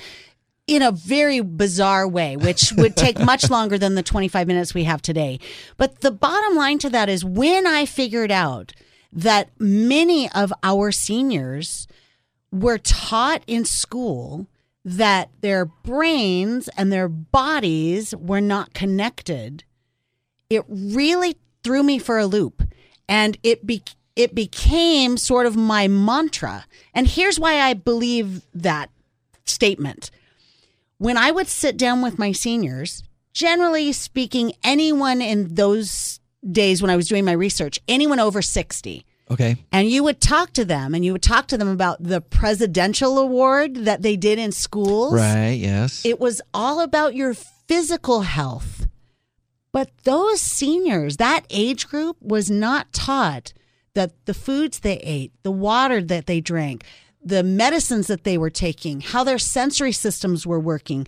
in 0.69 0.83
a 0.83 0.93
very 0.93 1.41
bizarre 1.41 2.07
way, 2.07 2.37
which 2.37 2.73
would 2.77 2.95
take 2.95 3.19
much 3.19 3.51
longer 3.51 3.77
than 3.77 3.97
the 3.97 4.05
25 4.05 4.47
minutes 4.47 4.73
we 4.73 4.85
have 4.85 5.03
today. 5.03 5.41
But 5.77 6.03
the 6.03 6.13
bottom 6.13 6.55
line 6.55 6.79
to 6.79 6.91
that 6.91 7.09
is 7.09 7.25
when 7.25 7.67
I 7.67 7.87
figured 7.87 8.31
out 8.31 8.73
that 9.13 9.51
many 9.59 10.31
of 10.31 10.53
our 10.63 10.93
seniors 10.93 11.89
were 12.53 12.79
taught 12.79 13.43
in 13.49 13.65
school 13.65 14.47
that 14.97 15.31
their 15.43 15.67
brains 15.67 16.69
and 16.77 16.91
their 16.91 17.09
bodies 17.09 18.15
were 18.17 18.41
not 18.41 18.73
connected, 18.73 19.65
it 20.49 20.65
really 20.69 21.37
threw 21.63 21.83
me 21.83 21.99
for 21.99 22.19
a 22.19 22.27
loop. 22.27 22.63
And 23.09 23.37
it 23.43 23.67
be- 23.67 23.83
it 24.17 24.35
became 24.35 25.17
sort 25.17 25.47
of 25.47 25.57
my 25.57 25.89
mantra. 25.89 26.67
And 26.95 27.07
here's 27.07 27.39
why 27.39 27.61
I 27.61 27.75
believe 27.75 28.43
that 28.55 28.91
statement. 29.45 30.11
When 30.97 31.17
I 31.17 31.31
would 31.31 31.49
sit 31.49 31.77
down 31.77 32.03
with 32.03 32.19
my 32.19 32.33
seniors, 32.33 33.03
generally 33.33 33.93
speaking, 33.93 34.55
anyone 34.65 35.21
in 35.21 35.55
those 35.55 36.19
days 36.51 36.81
when 36.83 36.91
I 36.91 36.97
was 36.97 37.09
doing 37.09 37.25
my 37.25 37.33
research, 37.33 37.79
anyone 37.87 38.19
over 38.19 38.43
60, 38.43 39.05
Okay. 39.31 39.57
and 39.73 39.91
you 39.91 40.03
would 40.05 40.21
talk 40.21 40.53
to 40.55 40.65
them 40.65 40.95
and 40.95 41.05
you 41.05 41.13
would 41.13 41.23
talk 41.23 41.49
to 41.49 41.59
them 41.59 41.69
about 41.69 42.03
the 42.03 42.21
presidential 42.21 43.19
award 43.19 43.77
that 43.85 44.03
they 44.03 44.17
did 44.17 44.39
in 44.39 44.53
schools. 44.53 45.15
Right. 45.15 45.59
Yes. 45.59 46.05
It 46.05 46.19
was 46.19 46.41
all 46.55 46.81
about 46.81 47.15
your 47.15 47.35
physical 47.35 48.23
health. 48.23 48.87
But 49.71 49.91
those 50.05 50.41
seniors, 50.41 51.19
that 51.19 51.45
age 51.51 51.89
group, 51.89 52.17
was 52.23 52.51
not 52.51 52.93
taught 52.93 53.53
that 53.95 54.13
the 54.25 54.35
foods 54.35 54.81
they 54.81 54.97
ate, 54.99 55.33
the 55.43 55.51
water 55.51 56.01
that 56.01 56.27
they 56.27 56.41
drank, 56.41 56.85
the 57.23 57.43
medicines 57.43 58.07
that 58.07 58.25
they 58.25 58.39
were 58.39 58.51
taking, 58.51 59.01
how 59.01 59.25
their 59.25 59.39
sensory 59.39 59.93
systems 59.93 60.47
were 60.47 60.61
working, 60.61 61.07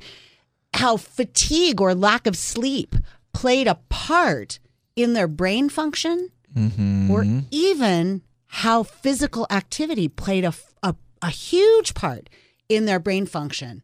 how 0.74 0.96
fatigue 0.96 1.80
or 1.80 1.94
lack 1.94 2.26
of 2.26 2.36
sleep 2.36 2.94
played 3.32 3.66
a 3.66 3.78
part 3.88 4.58
in 4.96 5.14
their 5.14 5.28
brain 5.28 5.68
function 5.68 6.28
Mm-hmm. 6.56 7.10
or 7.10 7.24
even 7.50 8.22
how 8.46 8.82
physical 8.82 9.46
activity 9.50 10.08
played 10.08 10.44
a, 10.44 10.52
a, 10.82 10.96
a 11.22 11.30
huge 11.30 11.94
part 11.94 12.28
in 12.68 12.86
their 12.86 12.98
brain 12.98 13.26
function. 13.26 13.82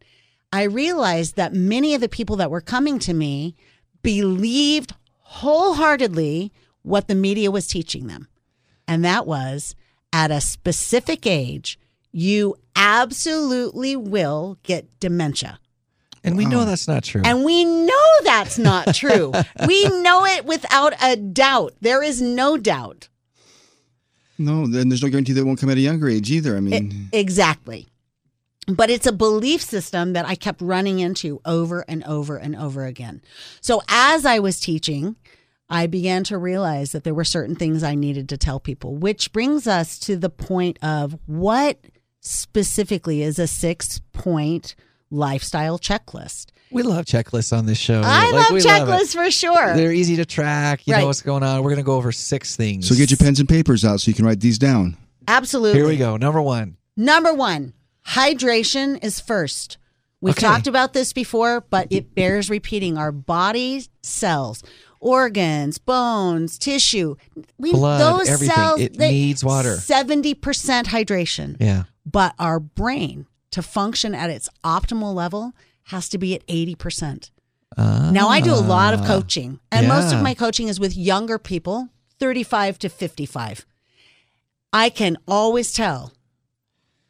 I 0.53 0.65
realized 0.65 1.37
that 1.37 1.53
many 1.53 1.95
of 1.95 2.01
the 2.01 2.09
people 2.09 2.37
that 2.37 2.51
were 2.51 2.61
coming 2.61 2.99
to 3.01 3.15
me 3.15 3.55
believed 4.03 4.95
wholeheartedly 5.21 6.53
what 6.83 7.09
the 7.09 7.15
media 7.15 7.51
was 7.51 7.67
teaching 7.67 8.07
them. 8.07 8.29
And 8.89 9.05
that 9.05 9.27
was 9.27 9.75
at 10.13 10.31
a 10.31 10.41
specific 10.41 11.27
age, 11.27 11.79
you 12.11 12.57
absolutely 12.75 13.97
will 13.97 14.59
get 14.63 14.99
dementia. 15.01 15.59
And 16.27 16.37
we 16.37 16.45
know 16.45 16.63
oh. 16.63 16.65
that's 16.65 16.89
not 16.89 17.05
true. 17.05 17.23
And 17.25 17.45
we 17.45 17.65
know 17.65 18.09
that's 18.25 18.59
not 18.59 18.95
true. 18.95 19.33
we 19.67 19.89
know 20.03 20.25
it 20.27 20.45
without 20.45 20.93
a 21.03 21.17
doubt. 21.17 21.75
There 21.81 22.03
is 22.03 22.21
no 22.21 22.57
doubt. 22.57 23.09
No, 24.39 24.67
then 24.67 24.89
there's 24.89 25.03
no 25.03 25.09
guarantee 25.09 25.33
that 25.33 25.41
it 25.41 25.45
won't 25.45 25.61
come 25.61 25.71
at 25.71 25.79
a 25.79 25.81
younger 25.81 26.09
age 26.09 26.31
either. 26.31 26.57
I 26.57 26.61
mean, 26.61 27.09
Exactly. 27.13 27.89
But 28.69 28.91
it's 28.91 29.07
a 29.07 29.13
belief 29.13 29.63
system 29.63 30.13
that 30.15 30.27
I 30.27 30.35
kept 30.35 30.61
running 30.61 30.99
into 30.99 31.41
over 31.45 31.85
and 31.87 32.03
over 32.05 32.37
and 32.37 32.57
over 32.57 32.85
again. 32.85 33.23
So 33.61 33.81
as 33.89 34.27
I 34.27 34.41
was 34.41 34.59
teaching, 34.59 35.15
I 35.71 35.87
began 35.87 36.25
to 36.25 36.39
realize 36.39 36.93
that 36.93 37.05
there 37.05 37.15
were 37.15 37.25
certain 37.25 37.55
things 37.55 37.83
I 37.83 37.95
needed 37.95 38.29
to 38.31 38.37
tell 38.37 38.59
people, 38.59 38.97
which 38.97 39.33
brings 39.33 39.67
us 39.67 39.99
to 40.01 40.17
the 40.17 40.31
point 40.31 40.79
of 40.83 41.17
what 41.27 41.79
specifically 42.21 43.23
is 43.23 43.39
a 43.39 43.47
six 43.47 44.01
point 44.13 44.75
lifestyle 45.11 45.79
checklist. 45.79 46.47
we 46.73 46.83
love 46.83 47.05
checklists 47.05 47.57
on 47.57 47.65
this 47.67 47.79
show. 47.79 48.03
I 48.05 48.25
Like, 48.25 48.33
love 48.35 48.51
we 48.53 48.61
checklists 48.61 49.15
for 49.15 49.31
sure. 49.31 49.77
They're 49.77 49.93
easy 49.93 50.17
to 50.17 50.25
track. 50.27 50.87
You 50.87 50.95
Right. 50.95 51.01
know 51.01 51.07
what's 51.07 51.23
going 51.23 51.43
on. 51.45 51.59
We're 51.63 51.71
going 51.71 51.77
to 51.77 51.83
go 51.85 51.95
over 51.97 52.11
six 52.13 52.57
things. 52.57 52.89
so 52.89 52.95
get 52.97 53.11
your 53.11 53.19
pens 53.19 53.39
and 53.41 53.49
papers 53.49 53.85
out 53.85 54.01
so 54.01 54.09
you 54.11 54.15
can 54.15 54.25
write 54.27 54.41
these 54.41 54.59
down. 54.59 54.97
Absolutely. 55.29 55.79
Here 55.79 55.87
we 55.89 55.97
go. 55.97 56.17
Number 56.17 56.43
one. 56.43 56.77
Number 56.97 57.33
one, 57.35 57.73
hydration 58.07 59.03
is 59.05 59.21
first. 59.21 59.79
We've 60.21 60.35
Okay. 60.35 60.47
talked 60.47 60.67
about 60.67 60.93
this 60.93 61.13
before, 61.13 61.61
but 61.71 61.87
it 61.91 62.15
bears 62.15 62.49
repeating. 62.51 62.97
Our 62.99 63.13
body 63.13 63.87
cells, 64.03 64.63
organs, 64.99 65.79
bones, 65.79 66.59
tissue, 66.59 67.17
we, 67.59 67.73
Blood, 67.73 68.01
those 68.01 68.29
everything. 68.29 68.55
cells 68.57 68.81
It 68.81 68.99
needs 68.99 69.45
water. 69.45 69.77
Seventy 69.77 70.35
percent 70.35 70.89
hydration, 70.89 71.57
Yeah. 71.61 71.85
but 72.11 72.35
our 72.39 72.59
brain 72.59 73.27
to 73.57 73.63
function 73.63 74.15
at 74.15 74.29
its 74.29 74.51
optimal 74.63 75.15
level 75.15 75.53
has 75.85 76.11
to 76.11 76.19
be 76.19 76.35
at 76.35 76.43
eighty 76.47 76.75
percent. 76.75 77.31
Now 77.79 78.29
I 78.29 78.41
do 78.41 78.53
a 78.53 78.61
lot 78.77 78.93
of 78.95 79.03
coaching, 79.05 79.61
and 79.73 79.89
most 79.89 80.13
Ah. 80.13 80.17
Of 80.19 80.23
my 80.23 80.35
coaching 80.35 80.69
is 80.69 80.79
with 80.79 80.95
younger 80.97 81.39
people, 81.39 81.89
thirty-five 82.21 82.79
to 82.81 82.89
fifty-five. 82.91 83.65
I 84.75 84.91
can 84.91 85.17
always 85.27 85.73
tell 85.73 86.13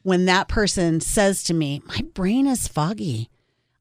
when 0.03 0.27
that 0.27 0.47
person 0.47 1.01
says 1.01 1.43
to 1.45 1.55
me, 1.55 1.83
My 1.87 2.01
brain 2.15 2.47
is 2.47 2.69
foggy. 2.69 3.29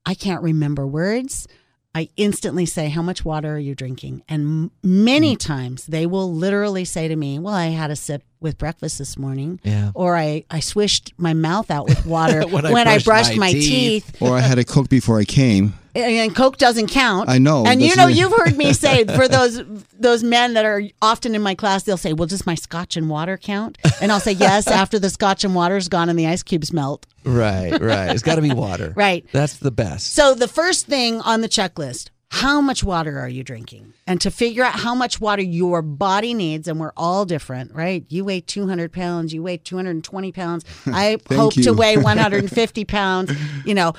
I 0.08 0.16
can't 0.16 0.42
remember 0.42 0.88
words. 0.88 1.48
I 1.94 2.10
instantly 2.18 2.66
say, 2.66 2.90
How 2.90 3.02
much 3.04 3.24
water 3.24 3.56
are 3.56 3.60
you 3.60 3.76
drinking? 3.76 4.24
And 4.28 4.72
many 4.84 5.36
times 5.36 5.86
they 5.86 6.06
will 6.08 6.34
literally 6.34 6.84
say 6.86 7.08
to 7.08 7.16
me, 7.16 7.38
Well, 7.40 7.54
I 7.54 7.68
had 7.68 7.92
a 7.92 7.96
sip 7.96 8.24
with 8.46 8.58
breakfast 8.58 8.98
this 9.00 9.18
morning. 9.18 9.60
Yeah. 9.64 9.92
Or 9.94 10.16
I, 10.16 10.46
I 10.50 10.62
swished 10.62 11.14
my 11.18 11.34
mouth 11.34 11.70
out 11.70 11.90
with 11.90 12.06
water 12.06 12.46
When 12.48 12.64
when, 12.72 12.88
I 12.88 12.94
I 12.94 13.00
brushed 13.00 13.06
brushed 13.06 13.32
my 13.32 13.48
my, 13.48 13.52
teeth. 13.52 14.06
teeth. 14.12 14.22
Or 14.22 14.38
I 14.38 14.40
had 14.40 14.58
a 14.60 14.64
Coke 14.64 14.88
before 14.88 15.20
I 15.20 15.26
came. 15.26 15.74
And 15.96 16.36
Coke 16.36 16.58
doesn't 16.58 16.88
count. 16.88 17.30
I 17.30 17.38
know, 17.38 17.66
And 17.66 17.82
you 17.82 17.96
know, 17.96 18.08
the- 18.08 18.12
you've 18.14 18.34
heard 18.34 18.58
me 18.58 18.74
say 18.86 19.06
for 19.06 19.30
those 19.30 19.62
those 19.98 20.24
men 20.24 20.54
that 20.56 20.66
are 20.66 20.82
often 21.02 21.34
in 21.36 21.42
my 21.42 21.56
class, 21.56 21.84
they'll 21.84 21.96
say, 21.96 22.12
"Well, 22.12 22.28
does 22.28 22.46
my 22.46 22.56
scotch 22.56 22.98
and 22.98 23.10
water 23.10 23.38
count?" 23.38 23.78
And 24.02 24.12
I'll 24.12 24.20
say, 24.20 24.34
"Yes." 24.34 24.68
After 24.68 25.00
the 25.00 25.10
scotch 25.10 25.46
and 25.46 25.56
water's 25.56 25.88
gone 25.88 26.10
and 26.10 26.20
the 26.20 26.28
ice 26.28 26.44
cubes 26.44 26.74
melt. 26.74 27.06
Right, 27.24 27.80
right. 27.82 28.10
It's 28.10 28.24
got 28.24 28.36
to 28.36 28.42
be 28.42 28.52
water. 28.54 28.92
Right. 28.94 29.26
That's 29.32 29.56
the 29.56 29.72
best. 29.72 30.14
So 30.14 30.36
the 30.36 30.50
first 30.50 30.86
thing 30.86 31.22
on 31.22 31.40
the 31.40 31.48
checklist, 31.48 32.10
how 32.36 32.60
much 32.60 32.84
water 32.84 33.18
are 33.20 33.30
you 33.30 33.44
drinking? 33.44 33.94
And 34.08 34.20
to 34.22 34.30
figure 34.30 34.64
out 34.64 34.76
how 34.80 34.94
much 34.94 35.22
water 35.22 35.42
your 35.42 35.82
body 35.82 36.34
needs, 36.34 36.68
and 36.68 36.80
we're 36.80 36.92
all 36.98 37.24
different, 37.26 37.74
right? 37.74 38.04
You 38.10 38.26
weigh 38.26 38.42
200 38.42 38.92
pounds, 38.92 39.34
you 39.34 39.42
weigh 39.42 39.58
220 39.58 40.32
pounds. 40.34 40.66
I 40.86 41.18
hope 41.32 41.54
to 41.54 41.72
weigh 41.74 41.98
150 42.12 42.86
pounds. 42.86 43.32
You 43.64 43.74
know, 43.74 43.94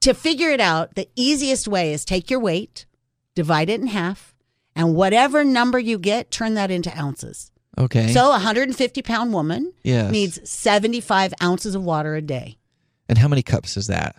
to 0.00 0.14
figure 0.14 0.50
it 0.50 0.60
out, 0.60 0.94
the 0.94 1.08
easiest 1.16 1.66
way 1.68 1.92
is 1.92 2.04
take 2.04 2.30
your 2.30 2.40
weight, 2.40 2.86
divide 3.34 3.68
it 3.68 3.80
in 3.80 3.88
half, 3.88 4.34
and 4.76 4.94
whatever 4.94 5.44
number 5.44 5.78
you 5.78 5.98
get, 5.98 6.30
turn 6.30 6.54
that 6.54 6.70
into 6.70 6.96
ounces. 6.96 7.50
Okay. 7.78 8.12
So 8.12 8.26
a 8.26 8.30
150 8.30 9.02
pound 9.02 9.32
woman 9.32 9.72
Yes. 9.82 10.10
needs 10.12 10.48
75 10.48 11.34
ounces 11.42 11.74
of 11.74 11.82
water 11.82 12.14
a 12.14 12.22
day. 12.22 12.58
and 13.08 13.18
how 13.18 13.26
many 13.28 13.42
cups 13.42 13.76
is 13.76 13.88
that? 13.88 14.14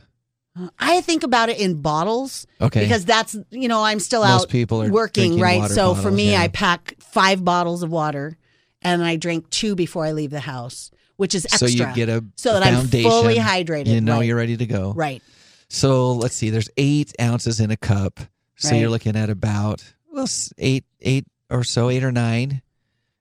I 0.79 1.01
think 1.01 1.23
about 1.23 1.49
it 1.49 1.59
in 1.59 1.81
bottles. 1.81 2.45
Okay. 2.59 2.81
Because 2.81 3.05
that's, 3.05 3.35
you 3.49 3.67
know, 3.67 3.83
I'm 3.83 3.99
still 3.99 4.21
Most 4.21 4.43
out 4.43 4.49
people 4.49 4.81
are 4.83 4.89
working, 4.91 5.39
right? 5.39 5.69
So 5.69 5.95
for 5.95 6.11
me, 6.11 6.31
yeah. 6.31 6.41
I 6.41 6.47
pack 6.47 6.95
five 6.99 7.43
bottles 7.43 7.83
of 7.83 7.91
water 7.91 8.37
and 8.81 9.03
I 9.03 9.15
drink 9.15 9.49
two 9.49 9.75
before 9.75 10.05
I 10.05 10.11
leave 10.11 10.31
the 10.31 10.39
house, 10.39 10.91
which 11.17 11.35
is 11.35 11.43
So 11.49 11.65
extra. 11.65 11.89
you 11.89 11.95
get 11.95 12.09
a 12.09 12.23
so 12.35 12.53
that. 12.59 12.63
I'm 12.63 12.87
fully 12.87 13.35
hydrated. 13.37 13.87
You 13.87 14.01
know 14.01 14.17
right. 14.17 14.25
you're 14.25 14.37
ready 14.37 14.57
to 14.57 14.65
go. 14.65 14.93
right. 14.93 15.21
So 15.69 16.13
let's 16.13 16.35
see. 16.35 16.49
There's 16.49 16.69
eight 16.77 17.13
ounces 17.21 17.59
in 17.61 17.71
a 17.71 17.77
cup. 17.77 18.19
So 18.57 18.71
Right. 18.71 18.81
you're 18.81 18.89
looking 18.89 19.15
at 19.15 19.29
about 19.29 19.83
well 20.11 20.27
eight, 20.57 20.83
eight 20.99 21.25
or 21.49 21.63
so, 21.63 21.89
eight 21.89 22.03
or 22.03 22.11
nine, 22.11 22.61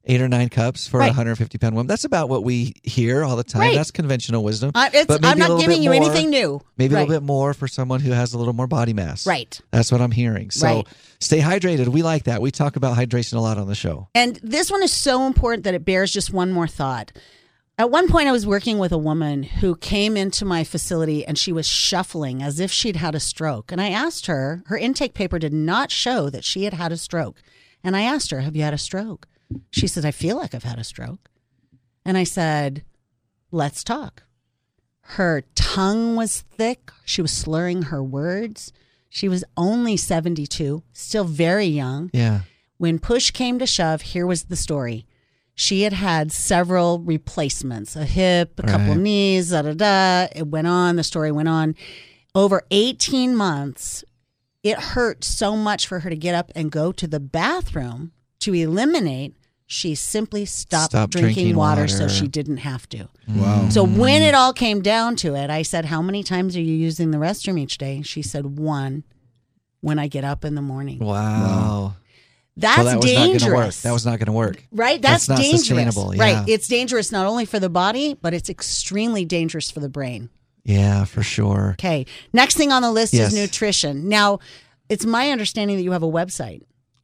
eight 0.07 0.21
or 0.21 0.29
nine 0.29 0.49
cups 0.49 0.87
for 0.87 1.01
a 1.01 1.07
150 1.07 1.59
pound 1.59 1.75
woman. 1.75 1.87
That's 1.87 2.05
about 2.05 2.29
what 2.29 2.43
we 2.43 2.75
hear 2.83 3.23
all 3.25 3.37
the 3.37 3.45
time. 3.45 3.61
Right. 3.61 3.75
That's 3.75 3.91
conventional 3.91 4.43
wisdom. 4.43 4.73
I, 4.75 4.91
it's, 4.93 5.07
But 5.07 5.21
maybe 5.21 5.33
I'm 5.33 5.39
not 5.39 5.61
giving 5.61 5.83
you 5.83 5.91
more- 5.91 6.03
anything 6.03 6.31
new. 6.31 6.61
Maybe 6.79 6.95
right. 6.95 7.03
a 7.03 7.05
little 7.05 7.21
bit 7.21 7.27
more 7.27 7.53
for 7.55 7.69
someone 7.69 8.01
who 8.01 8.13
has 8.13 8.33
a 8.33 8.39
little 8.39 8.55
more 8.55 8.67
body 8.67 8.93
mass. 8.93 9.27
Right. 9.27 9.61
That's 9.71 9.93
what 9.93 10.01
I'm 10.01 10.11
hearing. 10.11 10.51
So 10.51 10.67
Right. 10.67 10.87
stay 11.21 11.41
hydrated. 11.41 11.89
We 11.89 12.03
like 12.03 12.25
that. 12.25 12.41
We 12.41 12.51
talk 12.51 12.77
about 12.77 12.97
hydration 12.97 13.35
a 13.35 13.41
lot 13.41 13.59
on 13.59 13.67
the 13.69 13.75
show. 13.75 14.09
And 14.15 14.41
this 14.43 14.71
one 14.71 14.83
is 14.83 14.93
so 14.93 15.27
important 15.27 15.65
that 15.65 15.75
it 15.75 15.85
bears 15.85 16.11
just 16.11 16.33
one 16.33 16.51
more 16.51 16.67
thought. 16.67 17.13
At 17.79 17.91
one 17.91 18.09
point, 18.09 18.29
I 18.29 18.33
was 18.33 18.47
working 18.47 18.79
with 18.79 18.93
a 18.93 18.99
woman 18.99 19.43
who 19.43 19.75
came 19.75 20.15
into 20.15 20.45
my 20.45 20.65
facility 20.65 21.25
and 21.25 21.39
she 21.39 21.51
was 21.51 21.67
shuffling 21.67 22.43
as 22.43 22.61
if 22.61 22.71
she'd 22.71 22.97
had 22.97 23.15
a 23.15 23.21
stroke. 23.21 23.73
And 23.73 23.81
I 23.81 23.89
asked 23.89 24.27
her, 24.27 24.63
her 24.67 24.77
intake 24.77 25.15
paper 25.15 25.39
did 25.39 25.55
not 25.55 25.91
show 25.91 26.29
that 26.29 26.45
she 26.45 26.65
had 26.65 26.75
had 26.75 26.93
a 26.93 26.99
stroke. 26.99 27.43
And 27.83 27.97
I 27.97 28.03
asked 28.03 28.31
her, 28.33 28.41
Have 28.41 28.55
you 28.55 28.63
had 28.63 28.75
a 28.75 28.79
stroke? 28.79 29.27
She 29.71 29.87
said, 29.87 30.05
I 30.05 30.11
feel 30.11 30.37
like 30.37 30.55
I've 30.55 30.65
had 30.65 30.79
a 30.79 30.85
stroke. 30.85 31.29
And 32.05 32.17
I 32.17 32.25
said, 32.25 32.85
Let's 33.53 33.83
talk. 33.83 34.23
Her 35.03 35.43
tongue 35.57 36.15
was 36.15 36.43
thick. 36.43 36.93
She 37.05 37.21
was 37.21 37.33
slurring 37.33 37.83
her 37.83 38.03
words. 38.03 38.73
She 39.09 39.29
was 39.29 39.43
only 39.57 39.97
72, 39.97 40.85
still 40.93 41.25
very 41.25 41.67
young. 41.67 42.11
Yeah. 42.13 42.43
When 42.79 43.01
push 43.01 43.33
came 43.33 43.59
to 43.59 43.67
shove, 43.67 44.03
here 44.03 44.25
was 44.27 44.45
the 44.45 44.55
story. 44.57 45.05
She 45.57 45.83
had 45.83 45.93
had 45.93 46.31
several 46.31 47.01
replacements 47.01 47.97
a 47.97 48.05
hip, 48.05 48.59
a 48.61 48.63
couple 48.63 48.95
Right. 48.95 48.99
knees, 48.99 49.51
da 49.51 49.63
da 49.63 49.75
da. 49.75 50.29
It 50.35 50.47
went 50.47 50.69
on, 50.69 50.95
the 50.95 51.03
story 51.03 51.33
went 51.33 51.49
on. 51.49 51.75
Over 52.35 52.63
18 52.71 53.35
months, 53.35 54.05
it 54.63 54.79
hurt 54.79 55.25
so 55.25 55.57
much 55.57 55.89
for 55.89 56.01
her 56.01 56.09
to 56.11 56.17
get 56.17 56.37
up 56.37 56.53
and 56.55 56.71
go 56.71 56.93
to 56.93 57.09
the 57.09 57.21
bathroom 57.21 58.13
to 58.39 58.55
eliminate. 58.55 59.35
She 59.73 59.95
simply 59.95 60.47
stopped 60.47 60.91
Stop 60.91 61.11
drinking, 61.11 61.35
drinking 61.35 61.57
water, 61.57 61.87
so 61.87 62.09
she 62.09 62.27
didn't 62.27 62.57
have 62.57 62.89
to. 62.89 63.09
Wow. 63.29 63.69
So 63.69 63.87
mm. 63.87 63.99
when 63.99 64.21
it 64.21 64.35
all 64.35 64.53
came 64.53 64.83
down 64.83 65.15
to 65.17 65.37
it, 65.37 65.49
I 65.49 65.63
said, 65.63 65.85
How 65.85 66.03
many 66.03 66.25
times 66.25 66.57
are 66.57 66.61
you 66.61 66.75
using 66.75 67.13
the 67.13 67.19
restroom 67.19 67.57
each 67.57 67.79
day? 67.79 68.03
She 68.03 68.21
said, 68.21 68.59
One 68.59 69.05
when 69.81 70.01
I 70.01 70.09
get 70.09 70.25
up 70.25 70.45
in 70.45 70.57
the 70.57 70.61
morning. 70.61 70.99
Wow. 70.99 71.95
That's 72.57 72.79
so 72.79 72.83
that 72.83 72.97
was 72.97 73.05
not 73.05 73.23
dangerous. 73.23 73.43
going 73.45 73.53
to 73.53 73.57
work. 73.57 73.75
That 73.75 73.93
was 73.93 74.05
not 74.05 74.19
going 74.19 74.27
to 74.27 74.33
work. 74.33 74.65
Right? 74.73 75.01
That's, 75.01 75.27
That's 75.27 75.39
not 75.39 75.45
dangerous. 75.45 75.67
sustainable, 75.69 76.17
yeah. 76.17 76.23
Right. 76.23 76.49
It's 76.49 76.67
dangerous 76.67 77.13
not 77.13 77.27
only 77.27 77.45
for 77.45 77.61
the 77.61 77.71
body, 77.71 78.15
but 78.21 78.35
it's 78.35 78.51
extremely 78.51 79.25
dangerous 79.25 79.71
for 79.71 79.79
the 79.79 79.89
brain. 79.89 80.31
Yeah, 80.65 81.05
for 81.05 81.23
sure. 81.23 81.77
Okay. 81.79 82.07
Next 82.33 82.57
thing 82.57 82.73
on 82.73 82.83
the 82.83 82.91
list 82.91 83.15
Yes. 83.15 83.33
is 83.33 83.39
nutrition. 83.39 84.09
Now, 84.09 84.41
it's 84.89 85.07
my 85.07 85.31
understanding 85.31 85.77
that 85.77 85.85
you 85.85 85.93
have 85.93 86.03
a 86.03 86.11
website. 86.11 86.63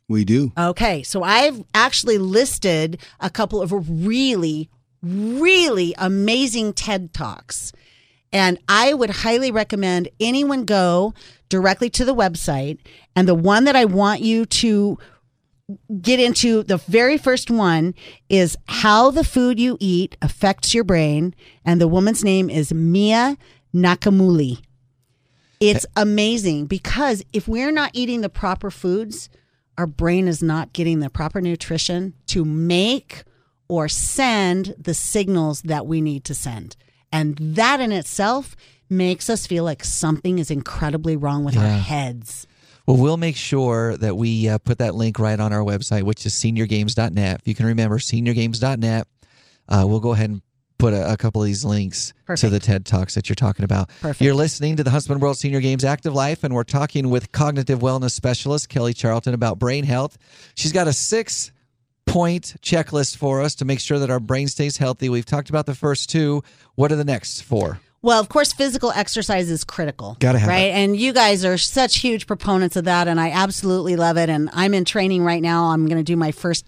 We 0.09 0.25
do. 0.25 0.53
Okay. 0.57 1.03
So 1.03 1.23
I've 1.23 1.65
actually 1.75 2.19
listed 2.19 3.01
a 3.21 3.31
couple 3.31 3.61
of 3.61 3.73
really, 4.07 4.71
really 5.03 5.95
amazing 5.99 6.73
TED 6.73 7.13
Talks. 7.13 7.73
And 8.33 8.59
I 8.69 8.93
would 8.95 9.11
highly 9.11 9.51
recommend 9.51 10.09
anyone 10.21 10.65
go 10.65 11.15
directly 11.49 11.91
to 11.91 12.05
the 12.05 12.15
website. 12.15 12.79
And 13.15 13.27
the 13.27 13.35
one 13.35 13.65
that 13.65 13.77
I 13.77 13.85
want 13.85 14.21
you 14.21 14.47
to 14.47 14.99
get 16.01 16.21
into, 16.21 16.63
the 16.63 16.77
very 16.77 17.19
first 17.19 17.51
one 17.51 17.95
is 18.29 18.57
How 18.67 19.11
the 19.11 19.25
Food 19.25 19.59
You 19.59 19.77
Eat 19.81 20.17
Affects 20.23 20.75
Your 20.75 20.85
Brain. 20.85 21.35
And 21.65 21.81
the 21.81 21.89
woman's 21.89 22.23
name 22.23 22.51
is 22.51 22.73
Mia 22.73 23.37
Nacamulli. 23.75 24.61
It's 25.59 25.87
amazing 25.97 26.67
because 26.67 27.25
if 27.33 27.49
we're 27.49 27.73
not 27.73 27.91
eating 27.95 28.21
the 28.21 28.29
proper 28.29 28.71
foods, 28.71 29.31
our 29.79 29.87
brain 29.87 30.29
is 30.29 30.43
not 30.43 30.73
getting 30.73 31.01
the 31.01 31.11
proper 31.11 31.41
nutrition 31.41 32.15
to 32.29 32.45
make 32.45 33.25
or 33.69 33.89
send 33.89 34.75
the 34.79 34.95
signals 34.95 35.63
that 35.63 35.87
we 35.87 36.01
need 36.01 36.25
to 36.25 36.35
send. 36.35 36.77
And 37.13 37.37
that 37.39 37.81
in 37.81 37.93
itself 37.93 38.57
makes 38.89 39.29
us 39.29 39.47
feel 39.47 39.65
like 39.65 39.85
something 39.85 40.39
is 40.39 40.51
incredibly 40.51 41.17
wrong 41.17 41.45
with 41.45 41.57
our 41.57 41.67
heads. 41.67 42.47
Well, 42.87 42.97
we'll 42.97 43.17
make 43.17 43.37
sure 43.37 43.97
that 43.97 44.17
we 44.17 44.49
uh, 44.49 44.59
put 44.59 44.79
that 44.79 44.95
link 44.95 45.19
right 45.19 45.39
on 45.39 45.53
our 45.53 45.63
website, 45.63 46.05
which 46.05 46.25
is 46.25 46.35
seniorgames.net. 46.35 47.41
If 47.41 47.49
you 47.49 47.55
can 47.55 47.67
remember, 47.67 47.99
seniorgames.net. 47.99 49.09
Uh, 49.69 49.85
we'll 49.89 50.01
go 50.01 50.13
ahead 50.13 50.31
and 50.31 50.43
put 50.79 50.93
a, 50.95 51.13
a 51.13 51.17
couple 51.17 51.43
of 51.43 51.47
these 51.47 51.65
links 51.65 52.13
to 52.37 52.49
the 52.49 52.59
TED 52.59 52.85
Talks 52.85 53.15
that 53.15 53.29
you're 53.29 53.37
talking 53.37 53.65
about. 53.65 53.89
Perfect. 54.01 54.21
You're 54.21 54.35
listening 54.35 54.77
to 54.77 54.85
the 54.85 54.91
Huntsman 54.91 55.21
World 55.21 55.39
Senior 55.39 55.61
Games 55.61 55.85
Active 55.85 56.15
Life, 56.15 56.45
and 56.45 56.55
we're 56.55 56.65
talking 56.65 57.11
with 57.11 57.33
cognitive 57.33 57.81
wellness 57.81 58.13
specialist 58.13 58.69
Kelly 58.69 58.95
Charlton 58.95 59.35
about 59.35 59.59
brain 59.59 59.85
health. 59.85 60.19
She's 60.55 60.73
got 60.73 60.89
a 60.89 60.93
six 60.93 61.53
point 62.07 62.57
checklist 62.63 63.17
for 63.17 63.43
us 63.43 63.55
to 63.57 63.65
make 63.65 63.81
sure 63.81 63.99
that 63.99 64.11
our 64.11 64.21
brain 64.21 64.49
stays 64.49 64.77
healthy. 64.77 65.09
We've 65.09 65.27
talked 65.27 65.51
about 65.51 65.67
the 65.67 65.75
first 65.75 66.09
two. 66.09 66.43
What 66.75 66.93
are 66.93 66.97
the 66.97 67.05
next 67.05 67.43
four? 67.43 67.81
Well, 68.03 68.21
of 68.21 68.29
course, 68.29 68.53
physical 68.53 68.93
exercise 68.93 69.51
is 69.51 69.65
critical. 69.65 70.17
Gotta 70.21 70.39
have 70.39 70.49
right? 70.49 70.67
it. 70.67 70.75
And 70.75 70.97
you 70.97 71.13
guys 71.13 71.45
are 71.45 71.59
such 71.59 71.99
huge 71.99 72.27
proponents 72.27 72.77
of 72.77 72.85
that, 72.85 73.09
and 73.09 73.19
I 73.21 73.31
absolutely 73.31 73.97
love 73.97 74.17
it. 74.17 74.29
And 74.29 74.49
I'm 74.53 74.75
in 74.75 74.85
training 74.85 75.25
right 75.25 75.43
now. 75.43 75.67
I'm 75.67 75.87
going 75.87 75.99
to 75.99 76.05
do 76.05 76.17
my 76.17 76.31
first 76.31 76.67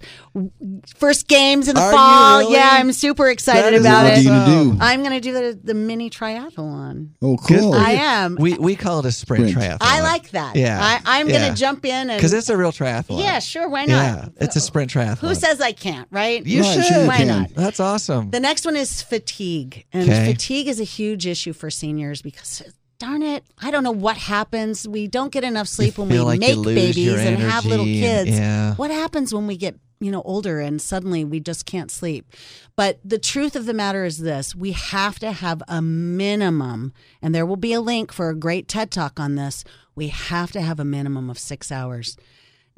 first 0.97 1.29
games 1.29 1.69
in 1.69 1.75
the 1.75 1.81
Are 1.81 1.91
you 1.93 1.97
fall. 1.97 2.39
really? 2.41 2.55
Yeah, 2.55 2.71
I'm 2.73 2.93
super 2.93 3.29
excited 3.29 3.63
That 3.65 3.75
is 3.75 3.81
about 3.81 4.05
What 4.05 4.13
it. 4.15 4.19
are 4.19 4.21
you 4.23 4.29
gonna 4.29 4.73
do? 4.73 4.79
I'm 4.81 5.01
going 5.03 5.13
to 5.13 5.21
do 5.21 5.33
the, 5.33 5.61
the 5.63 5.75
mini 5.75 6.11
triathlon. 6.11 7.11
Oh, 7.23 7.37
cool. 7.37 7.75
I 7.75 7.93
am. 7.93 8.37
We 8.41 8.55
we 8.59 8.75
call 8.77 9.01
it 9.01 9.05
a 9.07 9.13
sprint, 9.13 9.51
Sprint. 9.51 9.65
triathlon. 9.73 9.79
I 9.81 10.01
like 10.03 10.31
that. 10.31 10.57
Yeah. 10.57 10.79
I, 10.83 11.01
I'm 11.21 11.29
Yeah. 11.29 11.39
going 11.41 11.55
to 11.55 11.59
jump 11.61 11.85
in 11.85 12.09
because 12.09 12.33
it's 12.33 12.49
a 12.49 12.57
real 12.57 12.73
triathlon. 12.73 13.21
yeah, 13.21 13.39
sure. 13.39 13.69
Why 13.69 13.85
not? 13.85 13.93
Yeah, 13.93 14.29
it's 14.41 14.57
a 14.57 14.61
sprint 14.61 14.91
triathlon. 14.93 15.19
Who 15.19 15.35
says 15.35 15.61
I 15.61 15.73
can't? 15.73 16.09
Right? 16.11 16.45
you 16.45 16.63
Right, 16.63 16.75
should? 16.75 16.85
sure 16.85 17.03
you 17.03 17.07
Why 17.09 17.17
can. 17.19 17.27
not? 17.29 17.55
That's 17.55 17.81
awesome. 17.81 18.31
The 18.31 18.41
next 18.41 18.65
one 18.65 18.77
is 18.77 19.03
fatigue. 19.03 19.85
And 19.93 20.09
Okay. 20.09 20.33
fatigue 20.33 20.69
is 20.69 20.81
a 20.81 20.85
huge 20.85 21.18
issue 21.27 21.53
for 21.53 21.71
seniors 21.71 22.23
because 22.23 22.63
darn 22.99 23.23
it, 23.23 23.45
I 23.59 23.71
don't 23.71 23.85
know 23.85 23.93
what 23.93 24.17
happens. 24.17 24.87
We 24.87 25.07
don't 25.07 25.33
get 25.33 25.45
enough 25.45 25.69
sleep 25.69 25.99
when 25.99 26.09
we 26.09 26.19
like 26.21 26.41
make 26.41 26.63
babies 26.63 27.15
and 27.19 27.39
have 27.39 27.65
little 27.65 27.85
kids. 27.85 28.31
yeah. 28.31 28.75
What 28.75 28.91
happens 28.91 29.33
when 29.33 29.47
we 29.47 29.57
get, 29.57 29.77
you 30.01 30.11
know, 30.11 30.23
older 30.23 30.61
and 30.61 30.83
suddenly 30.83 31.25
we 31.25 31.41
just 31.41 31.65
can't 31.65 31.91
sleep? 31.91 32.33
But 32.77 32.99
the 33.05 33.19
truth 33.19 33.55
of 33.57 33.67
the 33.67 33.75
matter 33.75 34.05
is 34.05 34.19
this, 34.19 34.55
we 34.55 34.73
have 34.73 35.19
to 35.21 35.33
have 35.33 35.63
a 35.69 35.81
minimum 35.81 36.93
and 37.23 37.35
there 37.35 37.47
will 37.47 37.57
be 37.57 37.73
a 37.73 37.81
link 37.81 38.13
for 38.13 38.31
a 38.31 38.35
great 38.35 38.69
TED 38.69 38.91
Talk 38.91 39.21
on 39.21 39.37
this. 39.37 39.65
We 39.95 40.09
have 40.09 40.53
to 40.53 40.61
have 40.61 40.81
a 40.81 40.85
minimum 40.85 41.31
of 41.31 41.39
6 41.39 41.73
hours. 41.73 42.17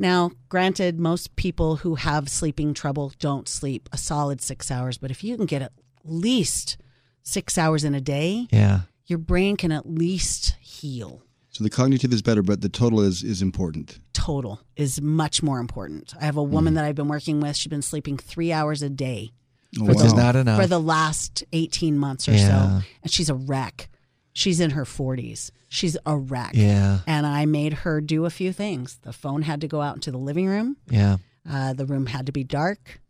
Now, 0.00 0.30
granted, 0.49 0.99
most 0.99 1.37
people 1.37 1.76
who 1.76 1.97
have 1.97 2.30
sleeping 2.30 2.73
trouble 2.73 3.12
don't 3.18 3.47
sleep 3.47 3.87
a 3.92 3.99
solid 3.99 4.40
six 4.40 4.70
hours, 4.70 4.97
but 4.97 5.11
if 5.11 5.23
you 5.23 5.37
can 5.37 5.44
get 5.44 5.61
at 5.61 5.73
least 6.04 6.78
six 7.22 7.56
hours 7.58 7.84
in 7.84 7.94
a 7.94 8.00
day, 8.00 8.46
yeah. 8.50 8.80
your 9.06 9.18
brain 9.18 9.56
can 9.56 9.72
at 9.72 9.88
least 9.88 10.56
heal. 10.60 11.22
So 11.50 11.64
the 11.64 11.70
cognitive 11.70 12.12
is 12.12 12.22
better, 12.22 12.42
but 12.42 12.60
the 12.60 12.68
total 12.68 13.00
is 13.00 13.22
is 13.22 13.42
important. 13.42 13.98
Total 14.12 14.60
is 14.76 15.00
much 15.00 15.42
more 15.42 15.58
important. 15.58 16.14
I 16.20 16.24
have 16.24 16.36
a 16.36 16.42
woman 16.42 16.74
that 16.74 16.84
I've 16.84 16.94
been 16.94 17.08
working 17.08 17.40
with. 17.40 17.56
She's 17.56 17.68
been 17.70 17.82
sleeping 17.82 18.16
three 18.18 18.52
hours 18.52 18.82
a 18.82 18.90
day 18.90 19.32
Oh, 19.80 19.84
Which 19.84 20.00
is 20.00 20.14
not 20.14 20.34
enough. 20.34 20.60
for 20.60 20.66
the 20.66 20.80
last 20.80 21.44
18 21.52 21.96
months 21.96 22.28
or 22.28 22.32
Yeah. 22.32 22.80
so. 22.80 22.86
And 23.04 23.12
she's 23.12 23.28
a 23.30 23.34
wreck. 23.36 23.88
She's 24.32 24.58
in 24.60 24.70
her 24.70 24.84
40s. 24.84 25.50
She's 25.68 25.96
a 26.06 26.16
wreck. 26.16 26.52
yeah. 26.54 27.00
And 27.06 27.24
I 27.26 27.46
made 27.46 27.72
her 27.85 28.00
do 28.00 28.24
a 28.24 28.30
few 28.30 28.52
things. 28.52 28.98
The 29.02 29.12
phone 29.12 29.42
had 29.42 29.61
to 29.61 29.68
go 29.68 29.80
out 29.80 29.94
into 29.94 30.11
the 30.11 30.18
living 30.18 30.46
room. 30.46 30.76
Yeah. 30.90 31.18
Uh, 31.48 31.72
the 31.72 31.87
room 31.87 32.06
had 32.06 32.26
to 32.26 32.33
be 32.33 32.42
dark. 32.44 33.00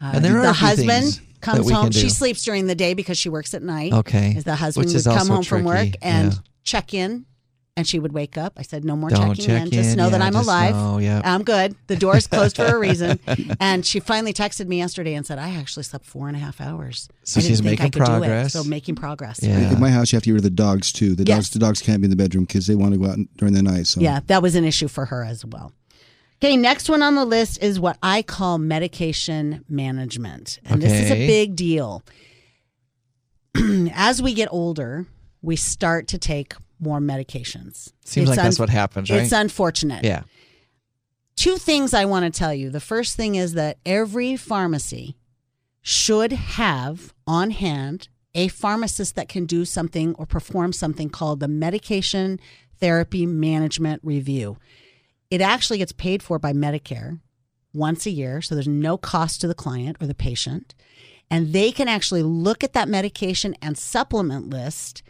Uh, 0.00 0.12
And 0.14 0.24
there 0.24 0.38
are 0.38 0.42
the 0.42 0.50
a 0.50 0.54
few 0.54 0.66
husband 0.66 0.88
things 0.88 1.16
that 1.18 1.40
comes 1.40 1.66
we 1.66 1.72
home. 1.72 1.90
She 1.90 2.08
sleeps 2.08 2.42
during 2.44 2.66
the 2.66 2.74
day 2.74 2.94
because 2.94 3.18
she 3.18 3.28
works 3.28 3.54
at 3.54 3.62
night. 3.62 3.92
Okay. 3.92 4.34
Is 4.36 4.44
the 4.44 4.54
husband 4.56 4.86
Which 4.86 4.94
would 4.94 5.04
come 5.04 5.16
also 5.18 5.34
home 5.34 5.44
from 5.44 5.64
work 5.64 5.88
and 6.02 6.32
Yeah. 6.32 6.38
check 6.64 6.94
in, 6.94 7.26
and 7.76 7.86
she 7.86 7.98
would 7.98 8.12
wake 8.12 8.36
up. 8.38 8.54
I 8.56 8.62
said, 8.62 8.84
"No 8.84 8.96
more 8.96 9.08
Don't 9.10 9.28
checking 9.36 9.44
check 9.46 9.62
in. 9.66 9.70
Just 9.70 9.90
in. 9.90 9.96
know 9.96 10.10
that 10.10 10.20
Yeah, 10.20 10.26
I'm 10.26 10.34
alive. 10.34 10.74
know, 10.74 10.98
yeah. 10.98 11.20
I'm 11.24 11.42
good. 11.44 11.76
The 11.86 11.96
door's 11.96 12.26
closed 12.26 12.56
for 12.56 12.64
a 12.66 12.78
reason." 12.88 13.18
And 13.60 13.84
she 13.86 14.00
finally 14.00 14.32
texted 14.32 14.66
me 14.68 14.78
yesterday 14.78 15.14
and 15.14 15.24
said, 15.26 15.38
"I 15.38 15.50
actually 15.56 15.84
slept 15.84 16.04
four 16.04 16.28
and 16.28 16.36
a 16.36 16.40
half 16.40 16.60
hours. 16.60 17.08
So 17.24 17.38
I 17.38 17.42
didn't 17.42 17.48
she's 17.50 17.60
think 17.60 17.80
I 17.80 17.84
making 17.84 17.92
could 17.92 18.06
do 18.06 18.12
it." 18.12 18.18
progress. 18.18 18.52
So 18.54 18.64
making 18.64 18.94
progress. 18.96 19.40
Yeah. 19.42 19.72
In 19.72 19.80
my 19.80 19.90
house, 19.90 20.12
you 20.12 20.16
have 20.16 20.22
to 20.24 20.28
get 20.28 20.32
rid 20.32 20.38
of 20.40 20.44
the 20.44 20.50
dogs 20.50 20.92
too. 20.92 21.14
The 21.14 21.24
Yes. 21.24 21.36
dogs, 21.36 21.50
the 21.50 21.58
dogs 21.58 21.80
can't 21.82 22.00
be 22.00 22.06
in 22.06 22.10
the 22.10 22.16
bedroom 22.16 22.44
because 22.44 22.66
they 22.66 22.74
want 22.74 22.92
to 22.94 22.98
go 22.98 23.06
out 23.06 23.18
during 23.36 23.54
the 23.54 23.62
night. 23.62 23.86
So 23.86 24.00
Yeah, 24.00 24.20
that 24.26 24.42
was 24.42 24.54
an 24.56 24.64
issue 24.64 24.88
for 24.88 25.06
her 25.06 25.24
as 25.24 25.44
well. 25.44 25.72
Okay, 26.42 26.56
next 26.56 26.88
one 26.88 27.02
on 27.02 27.16
the 27.16 27.24
list 27.26 27.62
is 27.62 27.78
what 27.78 27.98
I 28.02 28.22
call 28.22 28.56
medication 28.56 29.62
management. 29.68 30.58
And 30.64 30.80
this 30.80 30.92
is 30.92 31.10
a 31.10 31.26
big 31.26 31.54
deal. 31.54 32.02
As 33.92 34.22
we 34.22 34.32
get 34.32 34.48
older, 34.50 35.06
we 35.42 35.56
start 35.56 36.08
to 36.08 36.18
take 36.18 36.54
more 36.78 36.98
medications. 36.98 37.92
Seems 38.06 38.28
like 38.28 38.36
that's 38.36 38.58
what 38.58 38.70
happens, 38.70 39.10
right? 39.10 39.20
It's 39.20 39.32
unfortunate. 39.32 40.02
yeah. 40.04 40.22
Two 41.36 41.56
things 41.56 41.94
I 41.94 42.04
want 42.06 42.24
to 42.32 42.38
tell 42.38 42.52
you. 42.54 42.70
The 42.70 42.80
first 42.80 43.16
thing 43.16 43.34
is 43.34 43.54
that 43.54 43.78
every 43.86 44.36
pharmacy 44.36 45.16
should 45.82 46.32
have 46.32 47.14
on 47.26 47.50
hand 47.50 48.08
a 48.34 48.48
pharmacist 48.48 49.14
that 49.16 49.28
can 49.28 49.44
do 49.46 49.64
something 49.64 50.14
or 50.14 50.26
perform 50.26 50.72
something 50.72 51.08
called 51.10 51.40
the 51.40 51.48
medication 51.48 52.38
therapy 52.78 53.26
management 53.26 54.00
review. 54.04 54.56
It 55.30 55.40
actually 55.40 55.78
gets 55.78 55.92
paid 55.92 56.22
for 56.22 56.38
by 56.38 56.52
Medicare 56.52 57.20
once 57.72 58.04
a 58.06 58.10
year, 58.10 58.42
so 58.42 58.54
there's 58.54 58.66
no 58.66 58.96
cost 58.96 59.40
to 59.40 59.48
the 59.48 59.54
client 59.54 59.96
or 60.00 60.06
the 60.06 60.14
patient. 60.14 60.74
And 61.30 61.52
they 61.52 61.70
can 61.70 61.86
actually 61.86 62.24
look 62.24 62.64
at 62.64 62.72
that 62.72 62.88
medication 62.88 63.54
and 63.62 63.78
supplement 63.78 64.50
list. 64.50 65.02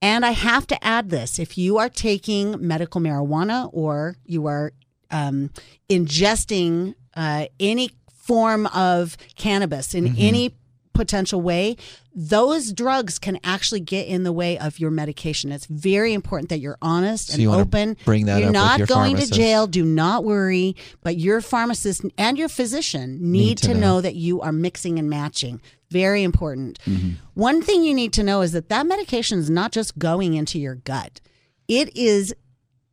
And 0.00 0.24
I 0.24 0.30
have 0.30 0.66
to 0.68 0.84
add 0.84 1.10
this 1.10 1.38
if 1.38 1.58
you 1.58 1.76
are 1.76 1.90
taking 1.90 2.66
medical 2.66 3.00
marijuana 3.00 3.68
or 3.72 4.16
you 4.24 4.46
are 4.46 4.72
um, 5.10 5.50
ingesting 5.90 6.94
uh, 7.14 7.46
any 7.60 7.90
form 8.08 8.66
of 8.68 9.16
cannabis 9.36 9.94
in 9.94 10.16
any 10.16 10.54
potential 10.96 11.40
way, 11.40 11.76
those 12.14 12.72
drugs 12.72 13.18
can 13.18 13.38
actually 13.44 13.80
get 13.80 14.06
in 14.06 14.22
the 14.24 14.32
way 14.32 14.58
of 14.58 14.78
your 14.80 14.90
medication. 14.90 15.52
It's 15.52 15.66
very 15.66 16.12
important 16.14 16.48
that 16.48 16.58
you're 16.58 16.78
honest 16.80 17.28
So 17.28 17.34
and 17.34 17.42
you 17.42 17.52
open. 17.52 17.96
bring 18.04 18.26
that 18.26 18.38
you're 18.38 18.48
up 18.48 18.52
not 18.54 18.78
your 18.78 18.86
going 18.86 19.12
pharmacist. 19.16 19.32
to 19.34 19.38
jail. 19.38 19.66
Do 19.66 19.84
not 19.84 20.24
worry. 20.24 20.74
But 21.02 21.18
your 21.18 21.40
pharmacist 21.40 22.02
and 22.16 22.38
your 22.38 22.48
physician 22.48 23.18
need, 23.20 23.58
to 23.58 23.68
to, 23.68 23.74
know. 23.74 23.80
know. 23.80 24.00
that 24.00 24.14
you 24.16 24.40
are 24.40 24.52
mixing 24.52 24.98
and 24.98 25.08
matching. 25.08 25.60
Very 25.90 26.22
important. 26.24 26.78
Mm-hmm. 26.80 27.10
One 27.34 27.62
thing 27.62 27.84
you 27.84 27.94
need 27.94 28.12
to 28.14 28.22
know 28.24 28.40
is 28.40 28.52
that 28.52 28.68
that 28.70 28.86
medication 28.86 29.38
is 29.38 29.48
not 29.50 29.70
just 29.70 29.98
going 29.98 30.34
into 30.34 30.58
your 30.58 30.74
gut. 30.74 31.20
It 31.68 31.96
is 31.96 32.34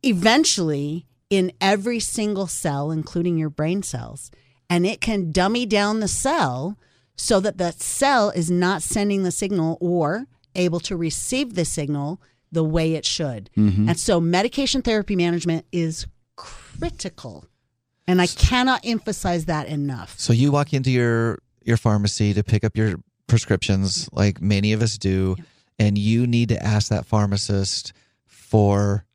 eventually 0.02 1.06
in 1.30 1.52
every 1.60 1.98
single 2.00 2.46
cell, 2.46 2.90
including 2.90 3.38
your 3.38 3.50
brain 3.50 3.82
cells. 3.82 4.30
And 4.70 4.86
it 4.86 5.00
can 5.00 5.32
dummy 5.32 5.66
down 5.66 6.00
the 6.00 6.08
cell 6.08 6.78
so 7.16 7.40
that 7.40 7.58
the 7.58 7.72
cell 7.72 8.30
is 8.30 8.50
not 8.50 8.82
sending 8.82 9.22
the 9.22 9.30
signal 9.30 9.78
or 9.80 10.26
able 10.54 10.80
to 10.80 10.96
receive 10.96 11.54
the 11.54 11.64
signal 11.64 12.20
the 12.52 12.64
way 12.64 12.94
it 12.94 13.04
should. 13.04 13.50
Mm-hmm. 13.56 13.88
And 13.88 13.98
so 13.98 14.20
medication 14.20 14.82
therapy 14.82 15.16
management 15.16 15.66
is 15.72 16.06
critical. 16.36 17.44
And 18.06 18.20
I 18.20 18.26
cannot 18.26 18.80
emphasize 18.84 19.46
that 19.46 19.66
enough. 19.66 20.18
So 20.18 20.32
you 20.32 20.52
walk 20.52 20.72
into 20.72 20.90
your 20.90 21.38
your 21.64 21.78
pharmacy 21.78 22.34
to 22.34 22.44
pick 22.44 22.62
up 22.62 22.76
your 22.76 22.96
prescriptions, 23.26 24.08
like 24.12 24.40
many 24.42 24.74
of 24.74 24.82
us 24.82 24.98
do, 24.98 25.36
and 25.78 25.96
you 25.96 26.26
need 26.26 26.50
to 26.50 26.62
ask 26.62 26.88
that 26.88 27.06
pharmacist 27.06 27.94
for 28.26 29.06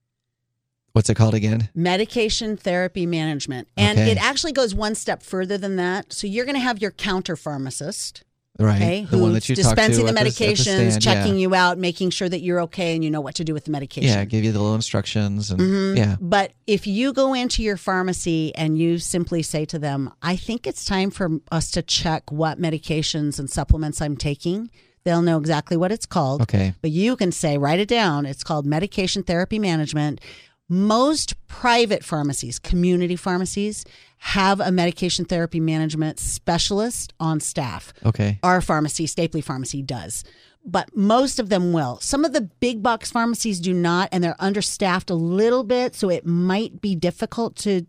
what's 0.93 1.09
it 1.09 1.15
called 1.15 1.33
again? 1.35 1.69
medication 1.75 2.57
therapy 2.57 3.05
management. 3.05 3.67
And 3.77 3.97
Okay. 3.99 4.11
it 4.11 4.17
actually 4.23 4.51
goes 4.53 4.73
one 4.75 4.95
step 4.95 5.23
further 5.23 5.57
than 5.57 5.75
that. 5.77 6.11
So 6.13 6.27
you're 6.27 6.45
going 6.45 6.55
to 6.55 6.61
have 6.61 6.81
your 6.81 6.91
counter 6.91 7.35
pharmacist, 7.35 8.23
Right, 8.61 8.75
okay, 8.75 9.07
the 9.09 9.17
one 9.17 9.31
who's 9.31 9.43
that 9.47 9.49
you 9.49 9.55
talk 9.55 9.63
to 9.63 9.75
dispensing 9.75 10.05
the 10.05 10.11
at 10.11 10.17
at 10.17 10.25
medications, 10.27 10.61
stand, 10.91 11.01
checking 11.01 11.35
yeah. 11.35 11.39
you 11.41 11.55
out, 11.55 11.77
making 11.77 12.09
sure 12.09 12.27
that 12.27 12.41
you're 12.41 12.59
okay 12.63 12.93
and 12.93 13.03
you 13.05 13.09
know 13.09 13.21
what 13.21 13.35
to 13.35 13.45
do 13.45 13.53
with 13.53 13.63
the 13.63 13.71
medication. 13.71 14.09
Yeah, 14.09 14.25
give 14.25 14.43
you 14.43 14.51
the 14.51 14.59
little 14.59 14.75
instructions 14.75 15.49
and 15.49 15.61
Mhm. 15.61 15.97
yeah, 15.97 16.17
But 16.19 16.51
if 16.67 16.85
you 16.85 17.13
go 17.13 17.33
into 17.33 17.63
your 17.63 17.77
pharmacy 17.77 18.53
and 18.55 18.77
you 18.77 18.97
simply 18.97 19.43
say 19.43 19.63
to 19.63 19.79
them, 19.79 20.11
I 20.21 20.35
think 20.35 20.67
it's 20.67 20.83
time 20.83 21.09
for 21.09 21.39
us 21.51 21.71
to 21.71 21.81
check 21.81 22.31
what 22.33 22.59
medications 22.59 23.39
and 23.39 23.49
supplements 23.49 24.01
I'm 24.01 24.17
taking, 24.17 24.69
they'll 25.05 25.21
know 25.21 25.37
exactly 25.37 25.77
what 25.77 25.93
it's 25.93 26.05
called. 26.05 26.41
okay, 26.41 26.73
But 26.81 26.91
you 26.91 27.15
can 27.15 27.31
say, 27.31 27.57
write 27.57 27.79
it 27.79 27.87
down. 27.87 28.25
It's 28.25 28.43
called 28.43 28.65
medication 28.65 29.23
therapy 29.23 29.57
management. 29.57 30.19
Most 30.69 31.35
private 31.47 32.05
pharmacies, 32.05 32.59
community 32.59 33.15
pharmacies, 33.15 33.83
have 34.17 34.59
a 34.59 34.71
medication 34.71 35.25
therapy 35.25 35.59
management 35.59 36.19
specialist 36.19 37.13
on 37.19 37.39
staff. 37.39 37.91
okay, 38.05 38.39
Our 38.43 38.61
pharmacy, 38.61 39.05
Stapley 39.07 39.43
Pharmacy, 39.43 39.81
does. 39.81 40.23
but 40.65 40.95
most 40.95 41.39
of 41.39 41.49
them 41.49 41.71
will. 41.73 41.97
Some 42.01 42.23
of 42.25 42.33
the 42.33 42.41
big 42.41 42.83
box 42.83 43.09
pharmacies 43.11 43.59
do 43.59 43.73
not, 43.73 44.09
and 44.11 44.23
they're 44.23 44.35
understaffed 44.39 45.09
a 45.09 45.15
little 45.15 45.63
bit, 45.63 45.95
so 45.95 46.09
it 46.09 46.25
might 46.25 46.81
be 46.81 46.95
difficult 46.95 47.55
to 47.57 47.85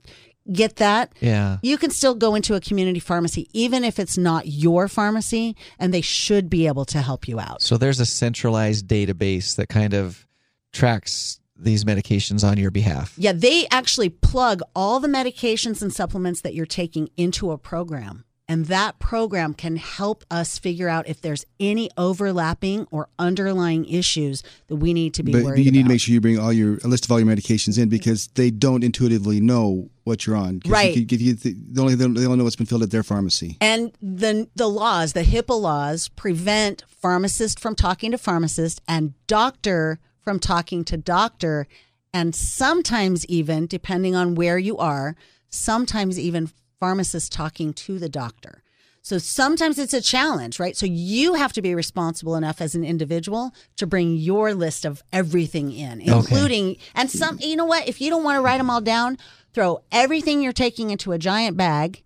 get 0.52 0.76
that. 0.76 1.12
Yeah. 1.20 1.58
You 1.62 1.76
can 1.76 1.90
still 1.90 2.14
go 2.14 2.34
into 2.36 2.54
a 2.54 2.60
community 2.60 3.00
pharmacy, 3.00 3.48
even 3.52 3.82
if 3.84 3.98
it's 3.98 4.16
not 4.16 4.46
your 4.46 4.86
pharmacy, 4.88 5.56
and 5.78 5.92
they 5.92 6.00
should 6.00 6.48
be 6.48 6.66
able 6.68 6.84
to 6.86 7.02
help 7.02 7.26
you 7.28 7.38
out. 7.40 7.60
So 7.60 7.76
there's 7.76 8.00
a 8.00 8.06
centralized 8.06 8.86
database 8.86 9.56
that 9.56 9.68
kind 9.68 9.92
of 9.92 10.26
tracks 10.72 11.39
these 11.62 11.84
medications 11.84 12.42
on 12.48 12.58
your 12.58 12.70
behalf. 12.70 13.14
Yeah, 13.16 13.32
they 13.32 13.66
actually 13.70 14.08
plug 14.08 14.60
all 14.74 15.00
the 15.00 15.08
medications 15.08 15.82
and 15.82 15.92
supplements 15.92 16.40
that 16.42 16.54
you're 16.54 16.66
taking 16.66 17.08
into 17.16 17.50
a 17.52 17.58
program. 17.58 18.24
And 18.48 18.66
that 18.66 18.98
program 18.98 19.54
can 19.54 19.76
help 19.76 20.24
us 20.28 20.58
figure 20.58 20.88
out 20.88 21.08
if 21.08 21.20
there's 21.20 21.46
any 21.60 21.88
overlapping 21.96 22.88
or 22.90 23.08
underlying 23.16 23.84
issues 23.84 24.42
that 24.66 24.74
we 24.74 24.92
need 24.92 25.14
to 25.14 25.22
be 25.22 25.30
But 25.30 25.44
worried 25.44 25.64
you 25.64 25.70
need 25.70 25.82
about. 25.82 25.86
to 25.86 25.92
make 25.94 26.00
sure 26.00 26.12
you 26.14 26.20
bring 26.20 26.36
all 26.36 26.52
your 26.52 26.78
a 26.82 26.88
list 26.88 27.04
of 27.04 27.12
all 27.12 27.20
your 27.20 27.28
medications 27.28 27.78
in 27.80 27.88
because 27.88 28.26
they 28.34 28.50
don't 28.50 28.82
intuitively 28.82 29.40
know 29.40 29.88
what 30.02 30.26
you're 30.26 30.34
on. 30.34 30.58
'Cause 30.58 30.68
you 30.68 30.72
Right. 30.72 30.94
could 30.94 31.06
give 31.06 31.20
you 31.20 31.34
the, 31.34 31.54
the 31.70 31.80
only 31.80 31.94
they 31.94 32.04
only 32.06 32.36
know 32.38 32.42
what's 32.42 32.56
been 32.56 32.66
filled 32.66 32.82
at 32.82 32.90
their 32.90 33.04
pharmacy. 33.04 33.56
And 33.60 33.92
the 34.02 34.48
the 34.56 34.66
laws, 34.68 35.12
the 35.12 35.22
HIPAA 35.22 35.60
laws, 35.60 36.08
prevent 36.08 36.82
pharmacist 36.88 37.60
from 37.60 37.76
talking 37.76 38.10
to 38.10 38.18
pharmacist 38.18 38.80
and 38.88 39.14
doctor 39.28 40.00
from 40.22 40.38
talking 40.38 40.84
to 40.84 40.96
doctor, 40.96 41.66
and 42.12 42.34
sometimes 42.34 43.24
even, 43.26 43.66
depending 43.66 44.14
on 44.14 44.34
where 44.34 44.58
you 44.58 44.76
are, 44.78 45.16
sometimes 45.48 46.18
even 46.18 46.50
pharmacist 46.78 47.32
talking 47.32 47.72
to 47.74 47.98
the 47.98 48.08
doctor. 48.08 48.62
So 49.02 49.18
sometimes 49.18 49.78
it's 49.78 49.94
a 49.94 50.00
challenge, 50.00 50.60
right? 50.60 50.76
So 50.76 50.84
you 50.86 51.34
have 51.34 51.52
to 51.54 51.62
be 51.62 51.74
responsible 51.74 52.36
enough 52.36 52.60
as 52.60 52.74
an 52.74 52.84
individual 52.84 53.54
to 53.76 53.86
bring 53.86 54.16
your 54.16 54.52
list 54.52 54.84
of 54.84 55.02
everything 55.12 55.72
in, 55.72 56.02
including 56.02 56.76
and 56.94 57.10
some. 57.10 57.38
You 57.40 57.56
know 57.56 57.64
what? 57.64 57.88
If 57.88 58.00
you 58.00 58.10
don't 58.10 58.24
want 58.24 58.36
to 58.36 58.42
write 58.42 58.58
them 58.58 58.68
all 58.68 58.82
down, 58.82 59.16
throw 59.54 59.82
everything 59.90 60.42
you're 60.42 60.52
taking 60.52 60.90
into 60.90 61.12
a 61.12 61.18
giant 61.18 61.56
bag 61.56 62.02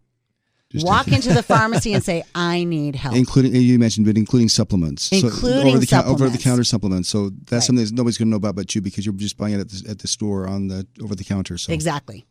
walk 0.83 1.09
into 1.09 1.33
the 1.33 1.43
pharmacy 1.43 1.93
and 1.95 2.03
say, 2.11 2.25
I 2.35 2.65
need 2.65 2.97
help. 2.97 3.15
Including 3.17 3.55
you 3.55 3.79
mentioned, 3.79 4.07
but 4.07 4.17
including 4.17 4.49
supplements, 4.49 5.11
Including 5.13 5.69
over 5.75 5.79
the 5.79 5.79
over 5.79 5.79
the 5.79 5.87
supplements. 5.87 6.43
counter 6.45 6.65
supplements. 6.65 7.09
So 7.09 7.31
that's 7.31 7.53
Right. 7.53 7.63
something 7.63 7.85
that 7.85 7.93
nobody's 7.95 8.19
going 8.19 8.29
to 8.29 8.31
know 8.31 8.37
about 8.37 8.57
but 8.57 8.75
you 8.75 8.81
because 8.81 9.05
you're 9.07 9.15
just 9.15 9.37
buying 9.37 9.55
it 9.55 9.61
at 9.61 9.69
the, 9.71 9.91
at 9.91 9.99
the 10.01 10.09
store 10.09 10.47
on 10.47 10.69
the 10.69 10.87
over 11.03 11.15
the 11.15 11.25
counter. 11.25 11.57
So 11.59 11.73
Exactly. 11.73 12.27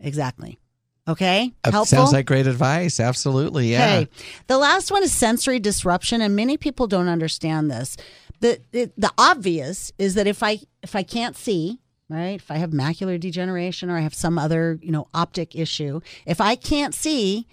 Exactly. 0.00 0.58
Okay. 1.06 1.52
Helpful. 1.64 1.86
Sounds 1.86 2.12
like 2.12 2.26
great 2.26 2.46
advice. 2.46 3.00
Absolutely. 3.00 3.72
Yeah. 3.72 3.96
Okay. 4.00 4.08
The 4.46 4.58
last 4.58 4.90
one 4.90 5.02
is 5.02 5.10
sensory 5.12 5.58
disruption, 5.58 6.20
and 6.20 6.36
many 6.36 6.56
people 6.58 6.86
don't 6.86 7.08
understand 7.08 7.70
this. 7.70 7.96
The, 8.40 8.60
the 8.72 8.92
the 8.98 9.10
obvious 9.16 9.90
is 9.98 10.14
that 10.14 10.26
if 10.26 10.42
I 10.42 10.60
if 10.82 10.94
I 10.94 11.02
can't 11.02 11.34
see, 11.34 11.80
right, 12.10 12.34
if 12.36 12.50
I 12.50 12.56
have 12.58 12.70
macular 12.70 13.18
degeneration 13.18 13.88
or 13.90 13.96
I 13.96 14.00
have 14.00 14.14
some 14.14 14.38
other 14.38 14.78
you 14.82 14.92
know 14.92 15.08
optic 15.14 15.56
issue, 15.56 16.00
if 16.26 16.40
I 16.42 16.54
can't 16.54 16.94
see, 16.94 17.46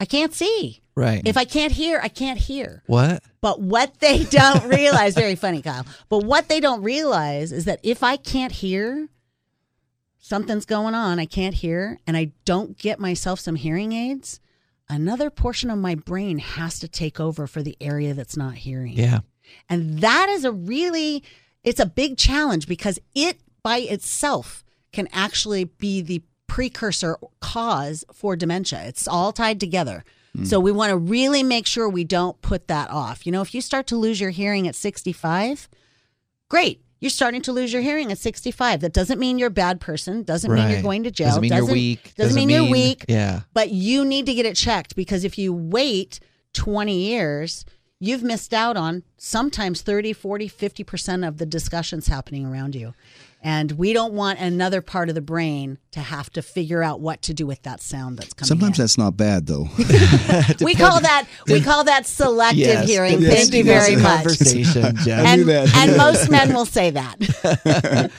I 0.00 0.04
can't 0.04 0.32
see. 0.32 0.80
Right. 0.94 1.22
If 1.24 1.36
I 1.36 1.44
can't 1.44 1.72
hear, 1.72 2.00
I 2.02 2.08
can't 2.08 2.38
hear. 2.38 2.82
what? 2.86 3.22
But 3.40 3.60
what 3.60 4.00
they 4.00 4.24
don't 4.30 4.68
realize, 4.68 5.14
very 5.14 5.34
funny, 5.36 5.62
Kyle. 5.62 5.86
But 6.08 6.24
what 6.24 6.48
they 6.48 6.60
don't 6.60 6.82
realize 6.82 7.52
is 7.52 7.64
that 7.66 7.80
if 7.82 8.02
I 8.02 8.16
can't 8.16 8.52
hear, 8.52 9.08
something's 10.18 10.66
going 10.66 10.94
on, 10.94 11.18
I 11.18 11.26
can't 11.26 11.54
hear, 11.54 11.98
and 12.06 12.16
I 12.16 12.32
don't 12.44 12.76
get 12.76 12.98
myself 12.98 13.40
some 13.40 13.56
hearing 13.56 13.92
aids, 13.92 14.40
another 14.88 15.30
portion 15.30 15.70
of 15.70 15.78
my 15.78 15.94
brain 15.94 16.38
has 16.38 16.78
to 16.80 16.88
take 16.88 17.20
over 17.20 17.46
for 17.46 17.62
the 17.62 17.76
area 17.80 18.14
that's 18.14 18.36
not 18.36 18.54
hearing. 18.54 18.94
Yeah. 18.94 19.20
And 19.68 20.00
that 20.00 20.28
is 20.28 20.44
a 20.44 20.52
really 20.52 21.22
it's 21.64 21.80
a 21.80 21.86
big 21.86 22.16
challenge 22.16 22.66
because 22.66 22.98
it 23.14 23.38
by 23.62 23.78
itself 23.78 24.64
can 24.92 25.08
actually 25.12 25.64
be 25.64 26.00
the 26.00 26.22
precursor 26.48 27.16
cause 27.40 28.04
for 28.12 28.34
dementia. 28.34 28.82
It's 28.84 29.06
all 29.06 29.32
tied 29.32 29.60
together. 29.60 30.04
So 30.44 30.60
we 30.60 30.70
want 30.70 30.90
to 30.90 30.96
really 30.96 31.42
make 31.42 31.66
sure 31.66 31.88
we 31.88 32.04
don't 32.04 32.40
put 32.42 32.68
that 32.68 32.90
off. 32.90 33.26
You 33.26 33.32
know, 33.32 33.42
if 33.42 33.54
you 33.54 33.60
start 33.60 33.88
to 33.88 33.96
lose 33.96 34.20
your 34.20 34.30
hearing 34.30 34.68
at 34.68 34.76
65, 34.76 35.68
great. 36.48 36.80
You're 37.00 37.10
starting 37.10 37.42
to 37.42 37.52
lose 37.52 37.72
your 37.72 37.82
hearing 37.82 38.12
at 38.12 38.18
65. 38.18 38.80
That 38.80 38.92
doesn't 38.92 39.18
mean 39.18 39.38
you're 39.38 39.48
a 39.48 39.50
bad 39.50 39.80
person. 39.80 40.22
Doesn't 40.22 40.52
mean 40.52 40.70
you're 40.70 40.82
going 40.82 41.02
to 41.04 41.10
jail. 41.10 41.28
Doesn't 41.28 41.42
mean 41.42 41.52
you're 41.52 41.66
weak. 41.66 42.14
Doesn't, 42.16 42.36
mean, 42.36 42.50
you're 42.50 42.70
weak. 42.70 43.04
Yeah. 43.08 43.40
But 43.52 43.70
you 43.70 44.04
need 44.04 44.26
to 44.26 44.34
get 44.34 44.46
it 44.46 44.54
checked 44.54 44.94
because 44.94 45.24
if 45.24 45.38
you 45.38 45.52
wait 45.52 46.20
20 46.54 46.96
years, 46.96 47.64
you've 47.98 48.22
missed 48.22 48.54
out 48.54 48.76
on 48.76 49.02
sometimes 49.16 49.82
30, 49.82 50.12
40, 50.12 50.48
50% 50.48 51.26
of 51.26 51.38
the 51.38 51.46
discussions 51.46 52.06
happening 52.06 52.46
around 52.46 52.74
you. 52.74 52.94
And 53.40 53.70
we 53.72 53.92
don't 53.92 54.14
want 54.14 54.40
another 54.40 54.80
part 54.82 55.08
of 55.08 55.14
the 55.14 55.20
brain 55.20 55.78
to 55.92 56.00
have 56.00 56.28
to 56.30 56.42
figure 56.42 56.82
out 56.82 57.00
what 57.00 57.22
to 57.22 57.34
do 57.34 57.46
with 57.46 57.62
that 57.62 57.80
sound 57.80 58.18
that's 58.18 58.34
coming 58.34 58.48
sometimes 58.48 58.78
in. 58.78 58.82
that's 58.82 58.98
not 58.98 59.16
bad 59.16 59.46
though. 59.46 59.68
we 60.60 60.74
call 60.74 61.00
that 61.00 61.26
we 61.46 61.60
call 61.60 61.84
that 61.84 62.04
selective 62.06 62.58
Yes. 62.58 62.88
hearing. 62.88 63.20
Yes, 63.22 63.34
Thank 63.50 63.54
you 63.54 63.62
very 63.64 63.94
much. 63.94 64.24
Conversation, 64.24 64.96
Jeff. 65.04 65.24
I 65.24 65.32
And, 65.34 65.48
that. 65.48 65.72
and 65.76 65.96
most 65.96 66.30
men 66.30 66.52
will 66.52 66.66
say 66.66 66.90
that. 66.90 68.10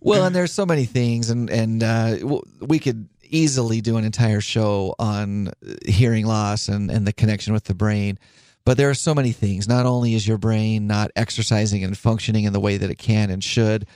Well, 0.00 0.24
and 0.26 0.34
there's 0.34 0.52
so 0.52 0.66
many 0.66 0.84
things, 0.84 1.30
and 1.30 1.50
and 1.50 1.82
uh, 1.82 2.16
we 2.60 2.78
could 2.78 3.08
easily 3.22 3.80
do 3.80 3.96
an 3.96 4.04
entire 4.04 4.40
show 4.40 4.94
on 4.98 5.50
hearing 5.86 6.26
loss 6.26 6.68
and 6.68 6.90
and 6.90 7.06
the 7.06 7.12
connection 7.12 7.52
with 7.52 7.64
the 7.64 7.74
brain. 7.74 8.18
But 8.64 8.78
there 8.78 8.88
are 8.88 8.94
so 8.94 9.14
many 9.14 9.32
things. 9.32 9.68
Not 9.68 9.84
only 9.84 10.14
is 10.14 10.26
your 10.26 10.38
brain 10.38 10.86
not 10.86 11.10
exercising 11.16 11.84
and 11.84 11.96
functioning 11.96 12.44
in 12.44 12.52
the 12.54 12.60
way 12.60 12.78
that 12.78 12.88
it 12.90 12.96
can 12.96 13.28
and 13.30 13.44
should. 13.44 13.86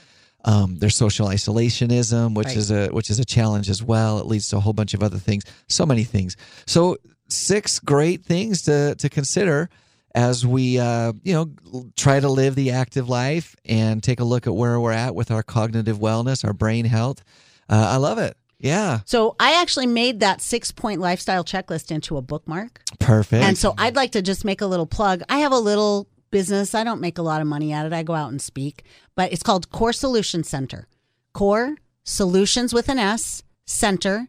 Um, 0.45 0.77
there's 0.77 0.95
social 0.95 1.27
isolationism, 1.27 2.33
which 2.35 2.47
Right. 2.47 2.57
is 2.57 2.71
a 2.71 2.87
which 2.87 3.09
is 3.09 3.19
a 3.19 3.25
challenge 3.25 3.69
as 3.69 3.83
well. 3.83 4.19
It 4.19 4.25
leads 4.25 4.47
to 4.49 4.57
a 4.57 4.59
whole 4.59 4.73
bunch 4.73 4.93
of 4.93 5.03
other 5.03 5.17
things. 5.17 5.43
So 5.67 5.85
many 5.85 6.03
things. 6.03 6.35
So 6.65 6.97
six 7.27 7.79
great 7.79 8.23
things 8.25 8.61
to 8.63 8.95
to 8.95 9.09
consider 9.09 9.69
as 10.15 10.45
we 10.47 10.79
uh, 10.79 11.13
you 11.23 11.33
know 11.33 11.85
try 11.95 12.19
to 12.19 12.29
live 12.29 12.55
the 12.55 12.71
active 12.71 13.09
life 13.09 13.55
and 13.65 14.01
take 14.01 14.19
a 14.19 14.23
look 14.23 14.47
at 14.47 14.55
where 14.55 14.79
we're 14.79 14.91
at 14.93 15.13
with 15.13 15.29
our 15.29 15.43
cognitive 15.43 15.97
wellness, 15.99 16.43
our 16.45 16.53
brain 16.53 16.85
health. 16.85 17.21
Uh, 17.69 17.87
I 17.89 17.97
love 17.97 18.17
it. 18.17 18.35
Yeah, 18.61 18.99
So 19.05 19.37
I 19.39 19.61
actually 19.61 19.87
made 19.87 20.19
that 20.19 20.41
six 20.41 20.69
point 20.71 20.99
lifestyle 20.99 21.45
checklist 21.45 21.91
into 21.91 22.17
a 22.17 22.21
bookmark. 22.21 22.81
perfect. 22.99 23.41
And 23.41 23.57
so 23.57 23.73
I'd 23.77 23.95
like 23.95 24.11
to 24.13 24.21
just 24.21 24.43
make 24.43 24.59
a 24.59 24.65
little 24.65 24.85
plug. 24.85 25.21
I 25.29 25.37
have 25.39 25.53
a 25.53 25.57
little 25.59 26.09
business. 26.31 26.75
I 26.75 26.83
don't 26.83 27.01
make 27.01 27.17
a 27.17 27.21
lot 27.21 27.41
of 27.41 27.47
money 27.47 27.71
at 27.71 27.85
it. 27.85 27.93
I 27.93 28.03
go 28.03 28.13
out 28.13 28.31
and 28.31 28.41
speak, 28.41 28.83
but 29.15 29.31
it's 29.31 29.43
called 29.43 29.69
Core 29.71 29.93
Solution 29.93 30.43
Center. 30.43 30.87
Core 31.33 31.75
Solutions 32.03 32.73
with 32.73 32.89
an 32.89 32.99
S 32.99 33.43
Center 33.65 34.27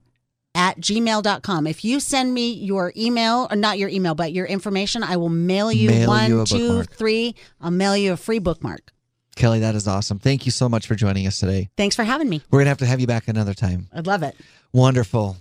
at 0.55 0.79
gmail.com. 0.81 1.67
If 1.67 1.85
you 1.85 2.01
send 2.01 2.35
me 2.35 2.53
your 2.53 2.93
email, 2.97 3.47
or 3.51 3.57
not 3.57 3.79
your 3.79 3.89
email, 3.89 4.15
but 4.15 4.33
your 4.33 4.47
information, 4.47 5.03
I 5.03 5.17
will 5.17 5.29
mail 5.29 5.71
you 5.71 5.89
Mail 5.91 6.09
one, 6.09 6.31
you 6.31 6.45
two, 6.45 6.83
three. 6.83 7.35
I'll 7.61 7.71
mail 7.71 7.97
you 7.97 8.13
a 8.13 8.17
free 8.17 8.39
bookmark. 8.39 8.93
Kelly, 9.37 9.61
that 9.61 9.75
is 9.75 9.87
awesome. 9.87 10.19
Thank 10.19 10.45
you 10.45 10.53
so 10.53 10.69
much 10.69 10.87
for 10.87 10.95
joining 10.95 11.27
us 11.27 11.39
today. 11.39 11.71
Thanks 11.77 11.97
for 11.97 12.05
having 12.05 12.29
me. 12.29 12.43
We're 12.51 12.61
gonna 12.61 12.69
have 12.71 12.79
to 12.79 12.87
have 12.87 13.01
you 13.01 13.07
back 13.07 13.29
another 13.29 13.55
time. 13.55 13.89
I'd 13.95 14.07
love 14.07 14.23
it. 14.23 14.37
Wonderful, 14.73 15.37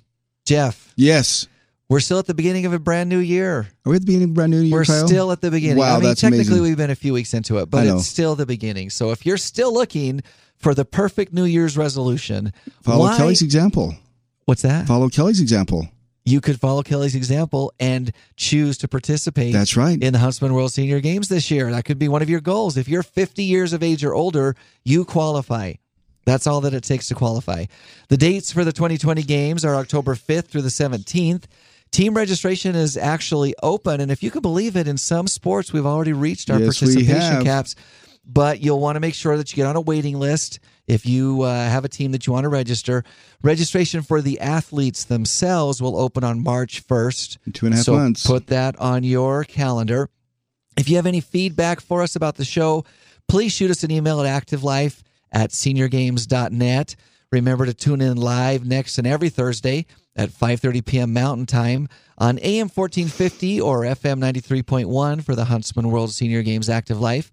Jeff. 0.45 0.93
yes. 0.95 1.47
We're 1.89 1.99
still 2.01 2.19
at 2.19 2.27
the 2.27 2.35
beginning 2.35 2.67
of 2.67 2.73
a 2.73 2.77
brand 2.79 3.09
new 3.09 3.17
year. 3.17 3.67
Are 3.85 3.89
we 3.89 3.95
at 3.95 4.01
the 4.03 4.05
beginning 4.05 4.25
of 4.25 4.31
a 4.31 4.33
brand 4.35 4.51
new 4.51 4.59
year, 4.61 4.71
We're 4.77 4.85
Kyle? 4.85 5.07
still 5.07 5.31
at 5.31 5.41
the 5.41 5.49
beginning. 5.49 5.77
Wow, 5.79 5.95
I 5.95 5.99
mean, 5.99 6.09
that's 6.09 6.21
technically 6.21 6.45
amazing. 6.45 6.63
we've 6.63 6.77
been 6.77 6.91
a 6.91 6.95
few 6.95 7.13
weeks 7.13 7.33
into 7.33 7.57
it, 7.57 7.69
but 7.71 7.87
it's 7.87 8.05
still 8.05 8.35
the 8.35 8.45
beginning. 8.45 8.91
So 8.91 9.09
if 9.09 9.25
you're 9.25 9.37
still 9.37 9.73
looking 9.73 10.21
for 10.55 10.75
the 10.75 10.85
perfect 10.85 11.33
New 11.33 11.45
Year's 11.45 11.75
resolution, 11.77 12.53
Follow 12.83 13.05
why- 13.05 13.17
Kelly's 13.17 13.41
example. 13.41 13.95
What's 14.45 14.61
that? 14.61 14.85
Follow 14.87 15.09
Kelly's 15.09 15.41
example. 15.41 15.87
You 16.25 16.41
could 16.41 16.59
follow 16.59 16.83
Kelly's 16.83 17.15
example 17.15 17.73
and 17.79 18.11
choose 18.35 18.77
to 18.79 18.87
participate. 18.87 19.51
That's 19.53 19.75
right. 19.75 19.99
In 19.99 20.13
the 20.13 20.19
Huntsman 20.19 20.53
World 20.53 20.71
Senior 20.71 20.99
Games 20.99 21.27
this 21.27 21.49
year. 21.49 21.71
That 21.71 21.85
could 21.85 21.97
be 21.97 22.07
one 22.07 22.21
of 22.21 22.29
your 22.29 22.41
goals. 22.41 22.77
If 22.77 22.87
you're 22.87 23.01
50 23.01 23.43
years 23.43 23.73
of 23.73 23.81
age 23.81 24.03
or 24.03 24.13
older, 24.13 24.55
you 24.83 25.05
qualify. 25.05 25.73
That's 26.25 26.45
all 26.45 26.61
that 26.61 26.75
it 26.75 26.83
takes 26.83 27.07
to 27.07 27.15
qualify. 27.15 27.65
The 28.09 28.17
dates 28.17 28.51
for 28.51 28.63
the 28.63 28.73
2020 28.73 29.23
games 29.23 29.65
are 29.65 29.73
October 29.75 30.13
5th 30.13 30.49
through 30.49 30.61
the 30.61 30.69
17th. 30.69 31.45
Team 31.91 32.13
registration 32.13 32.75
is 32.75 32.97
actually 32.97 33.55
open. 33.63 33.99
And 33.99 34.11
if 34.11 34.21
you 34.21 34.29
can 34.29 34.41
believe 34.41 34.75
it, 34.75 34.87
in 34.87 34.97
some 34.97 35.27
sports, 35.27 35.73
we've 35.73 35.85
already 35.85 36.13
reached 36.13 36.49
our 36.49 36.59
Yes, 36.59 36.79
participation 36.79 37.43
caps. 37.43 37.75
But 38.31 38.61
you'll 38.61 38.79
want 38.79 38.95
to 38.95 38.99
make 38.99 39.15
sure 39.15 39.37
that 39.37 39.51
you 39.51 39.55
get 39.55 39.65
on 39.65 39.75
a 39.75 39.81
waiting 39.81 40.19
list 40.19 40.59
if 40.87 41.05
you 41.07 41.41
uh, 41.41 41.51
have 41.51 41.83
a 41.83 41.89
team 41.89 42.11
that 42.11 42.27
you 42.27 42.33
want 42.33 42.43
to 42.43 42.49
register. 42.49 43.03
Registration 43.41 44.03
for 44.03 44.21
the 44.21 44.39
athletes 44.39 45.05
themselves 45.05 45.81
will 45.81 45.97
open 45.97 46.23
on 46.23 46.43
March 46.43 46.85
1st. 46.85 47.37
In 47.47 47.53
two 47.53 47.65
and 47.65 47.73
a 47.73 47.77
half 47.77 47.85
so 47.85 47.93
months. 47.93 48.27
Put 48.27 48.47
that 48.47 48.79
on 48.79 49.03
your 49.03 49.43
calendar. 49.45 50.09
If 50.77 50.89
you 50.89 50.97
have 50.97 51.07
any 51.07 51.21
feedback 51.21 51.81
for 51.81 52.03
us 52.03 52.15
about 52.15 52.35
the 52.35 52.45
show, 52.45 52.85
please 53.27 53.51
shoot 53.51 53.71
us 53.71 53.83
an 53.83 53.89
email 53.89 54.21
at 54.21 54.45
activelife 54.45 55.01
at 55.31 55.49
seniorgames.net. 55.49 56.95
Remember 57.31 57.65
to 57.65 57.73
tune 57.73 58.01
in 58.01 58.17
live 58.17 58.65
next 58.65 58.97
and 58.99 59.07
every 59.07 59.29
Thursday 59.29 59.87
at 60.19 60.29
5:30 60.29 60.85
p.m. 60.85 61.13
Mountain 61.13 61.45
Time 61.45 61.87
on 62.17 62.37
AM 62.39 62.67
1450 62.67 63.61
or 63.61 63.83
FM 63.83 64.19
93.1 64.19 65.23
for 65.23 65.33
the 65.33 65.45
Huntsman 65.45 65.89
World 65.89 66.11
Senior 66.11 66.43
Games 66.43 66.69
Active 66.69 66.99
Life. 66.99 67.31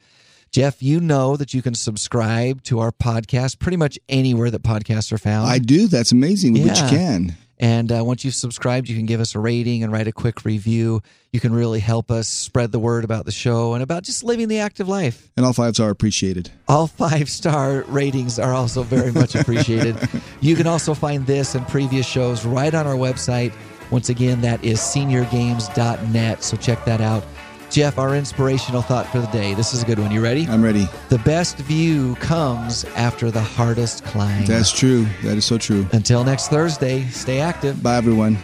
Jeff, 0.53 0.81
you 0.83 1.01
know 1.01 1.37
that 1.37 1.53
you 1.53 1.61
can 1.61 1.75
subscribe 1.75 2.63
to 2.63 2.79
our 2.79 2.93
podcast 2.93 3.59
pretty 3.59 3.77
much 3.77 3.99
anywhere 4.09 4.51
that 4.51 4.63
podcasts 4.63 5.13
are 5.13 5.19
found. 5.19 5.51
I 5.51 5.59
do. 5.59 5.89
That's 5.89 6.13
amazing. 6.13 6.55
But 6.55 6.81
you 6.81 6.89
can. 6.89 7.37
And 7.59 7.91
uh, 7.91 8.03
once 8.05 8.25
you've 8.25 8.35
subscribed, 8.35 8.89
you 8.89 8.97
can 8.97 9.07
give 9.07 9.21
us 9.21 9.35
a 9.35 9.39
rating 9.39 9.83
and 9.83 9.93
write 9.93 10.07
a 10.07 10.13
quick 10.13 10.45
review. 10.45 11.03
You 11.33 11.41
can 11.41 11.53
really 11.55 11.81
help 11.81 12.11
us 12.11 12.29
spread 12.29 12.73
the 12.73 12.79
word 12.79 13.05
about 13.05 13.25
the 13.25 13.33
show 13.33 13.75
and 13.75 13.83
about 13.83 14.03
just 14.03 14.23
living 14.23 14.49
the 14.49 14.59
active 14.59 14.89
life. 14.89 15.31
And 15.37 15.47
all 15.47 15.53
fives 15.53 15.81
are 15.81 15.91
appreciated. 15.91 16.51
All 16.69 16.87
five 16.87 17.31
star 17.31 17.83
ratings 17.89 18.39
are 18.39 18.53
also 18.53 18.83
very 18.83 19.13
much 19.13 19.35
appreciated. 19.35 19.97
you 20.41 20.55
can 20.57 20.67
also 20.67 20.95
find 20.95 21.27
this 21.27 21.55
and 21.55 21.67
previous 21.69 22.07
shows 22.07 22.45
right 22.45 22.75
on 22.75 22.87
our 22.87 22.95
website. 22.95 23.55
Once 23.91 24.09
again, 24.09 24.41
that 24.41 24.63
is 24.65 24.81
seniorgames.net. 24.81 26.43
So 26.43 26.57
check 26.57 26.85
that 26.85 27.01
out. 27.01 27.25
Jeff, 27.71 27.99
our 27.99 28.15
inspirational 28.17 28.83
thought 28.83 29.07
for 29.09 29.19
the 29.21 29.27
day. 29.29 29.55
This 29.55 29.75
is 29.75 29.83
a 29.83 29.87
good 29.87 29.99
one. 29.99 30.11
You 30.11 30.23
ready? 30.23 30.47
I'm 30.49 30.63
ready. 30.63 30.89
The 31.09 31.19
best 31.19 31.59
view 31.59 32.15
comes 32.17 32.85
after 32.97 33.31
the 33.31 33.41
hardest 33.41 34.05
climb. 34.05 34.47
That's 34.47 34.73
true. 34.73 35.07
That 35.23 35.37
is 35.37 35.45
so 35.45 35.59
true. 35.59 35.87
Until 35.93 36.25
next 36.25 36.49
Thursday, 36.49 37.05
stay 37.09 37.41
active. 37.41 37.83
Bye, 37.83 37.97
everyone. 37.97 38.39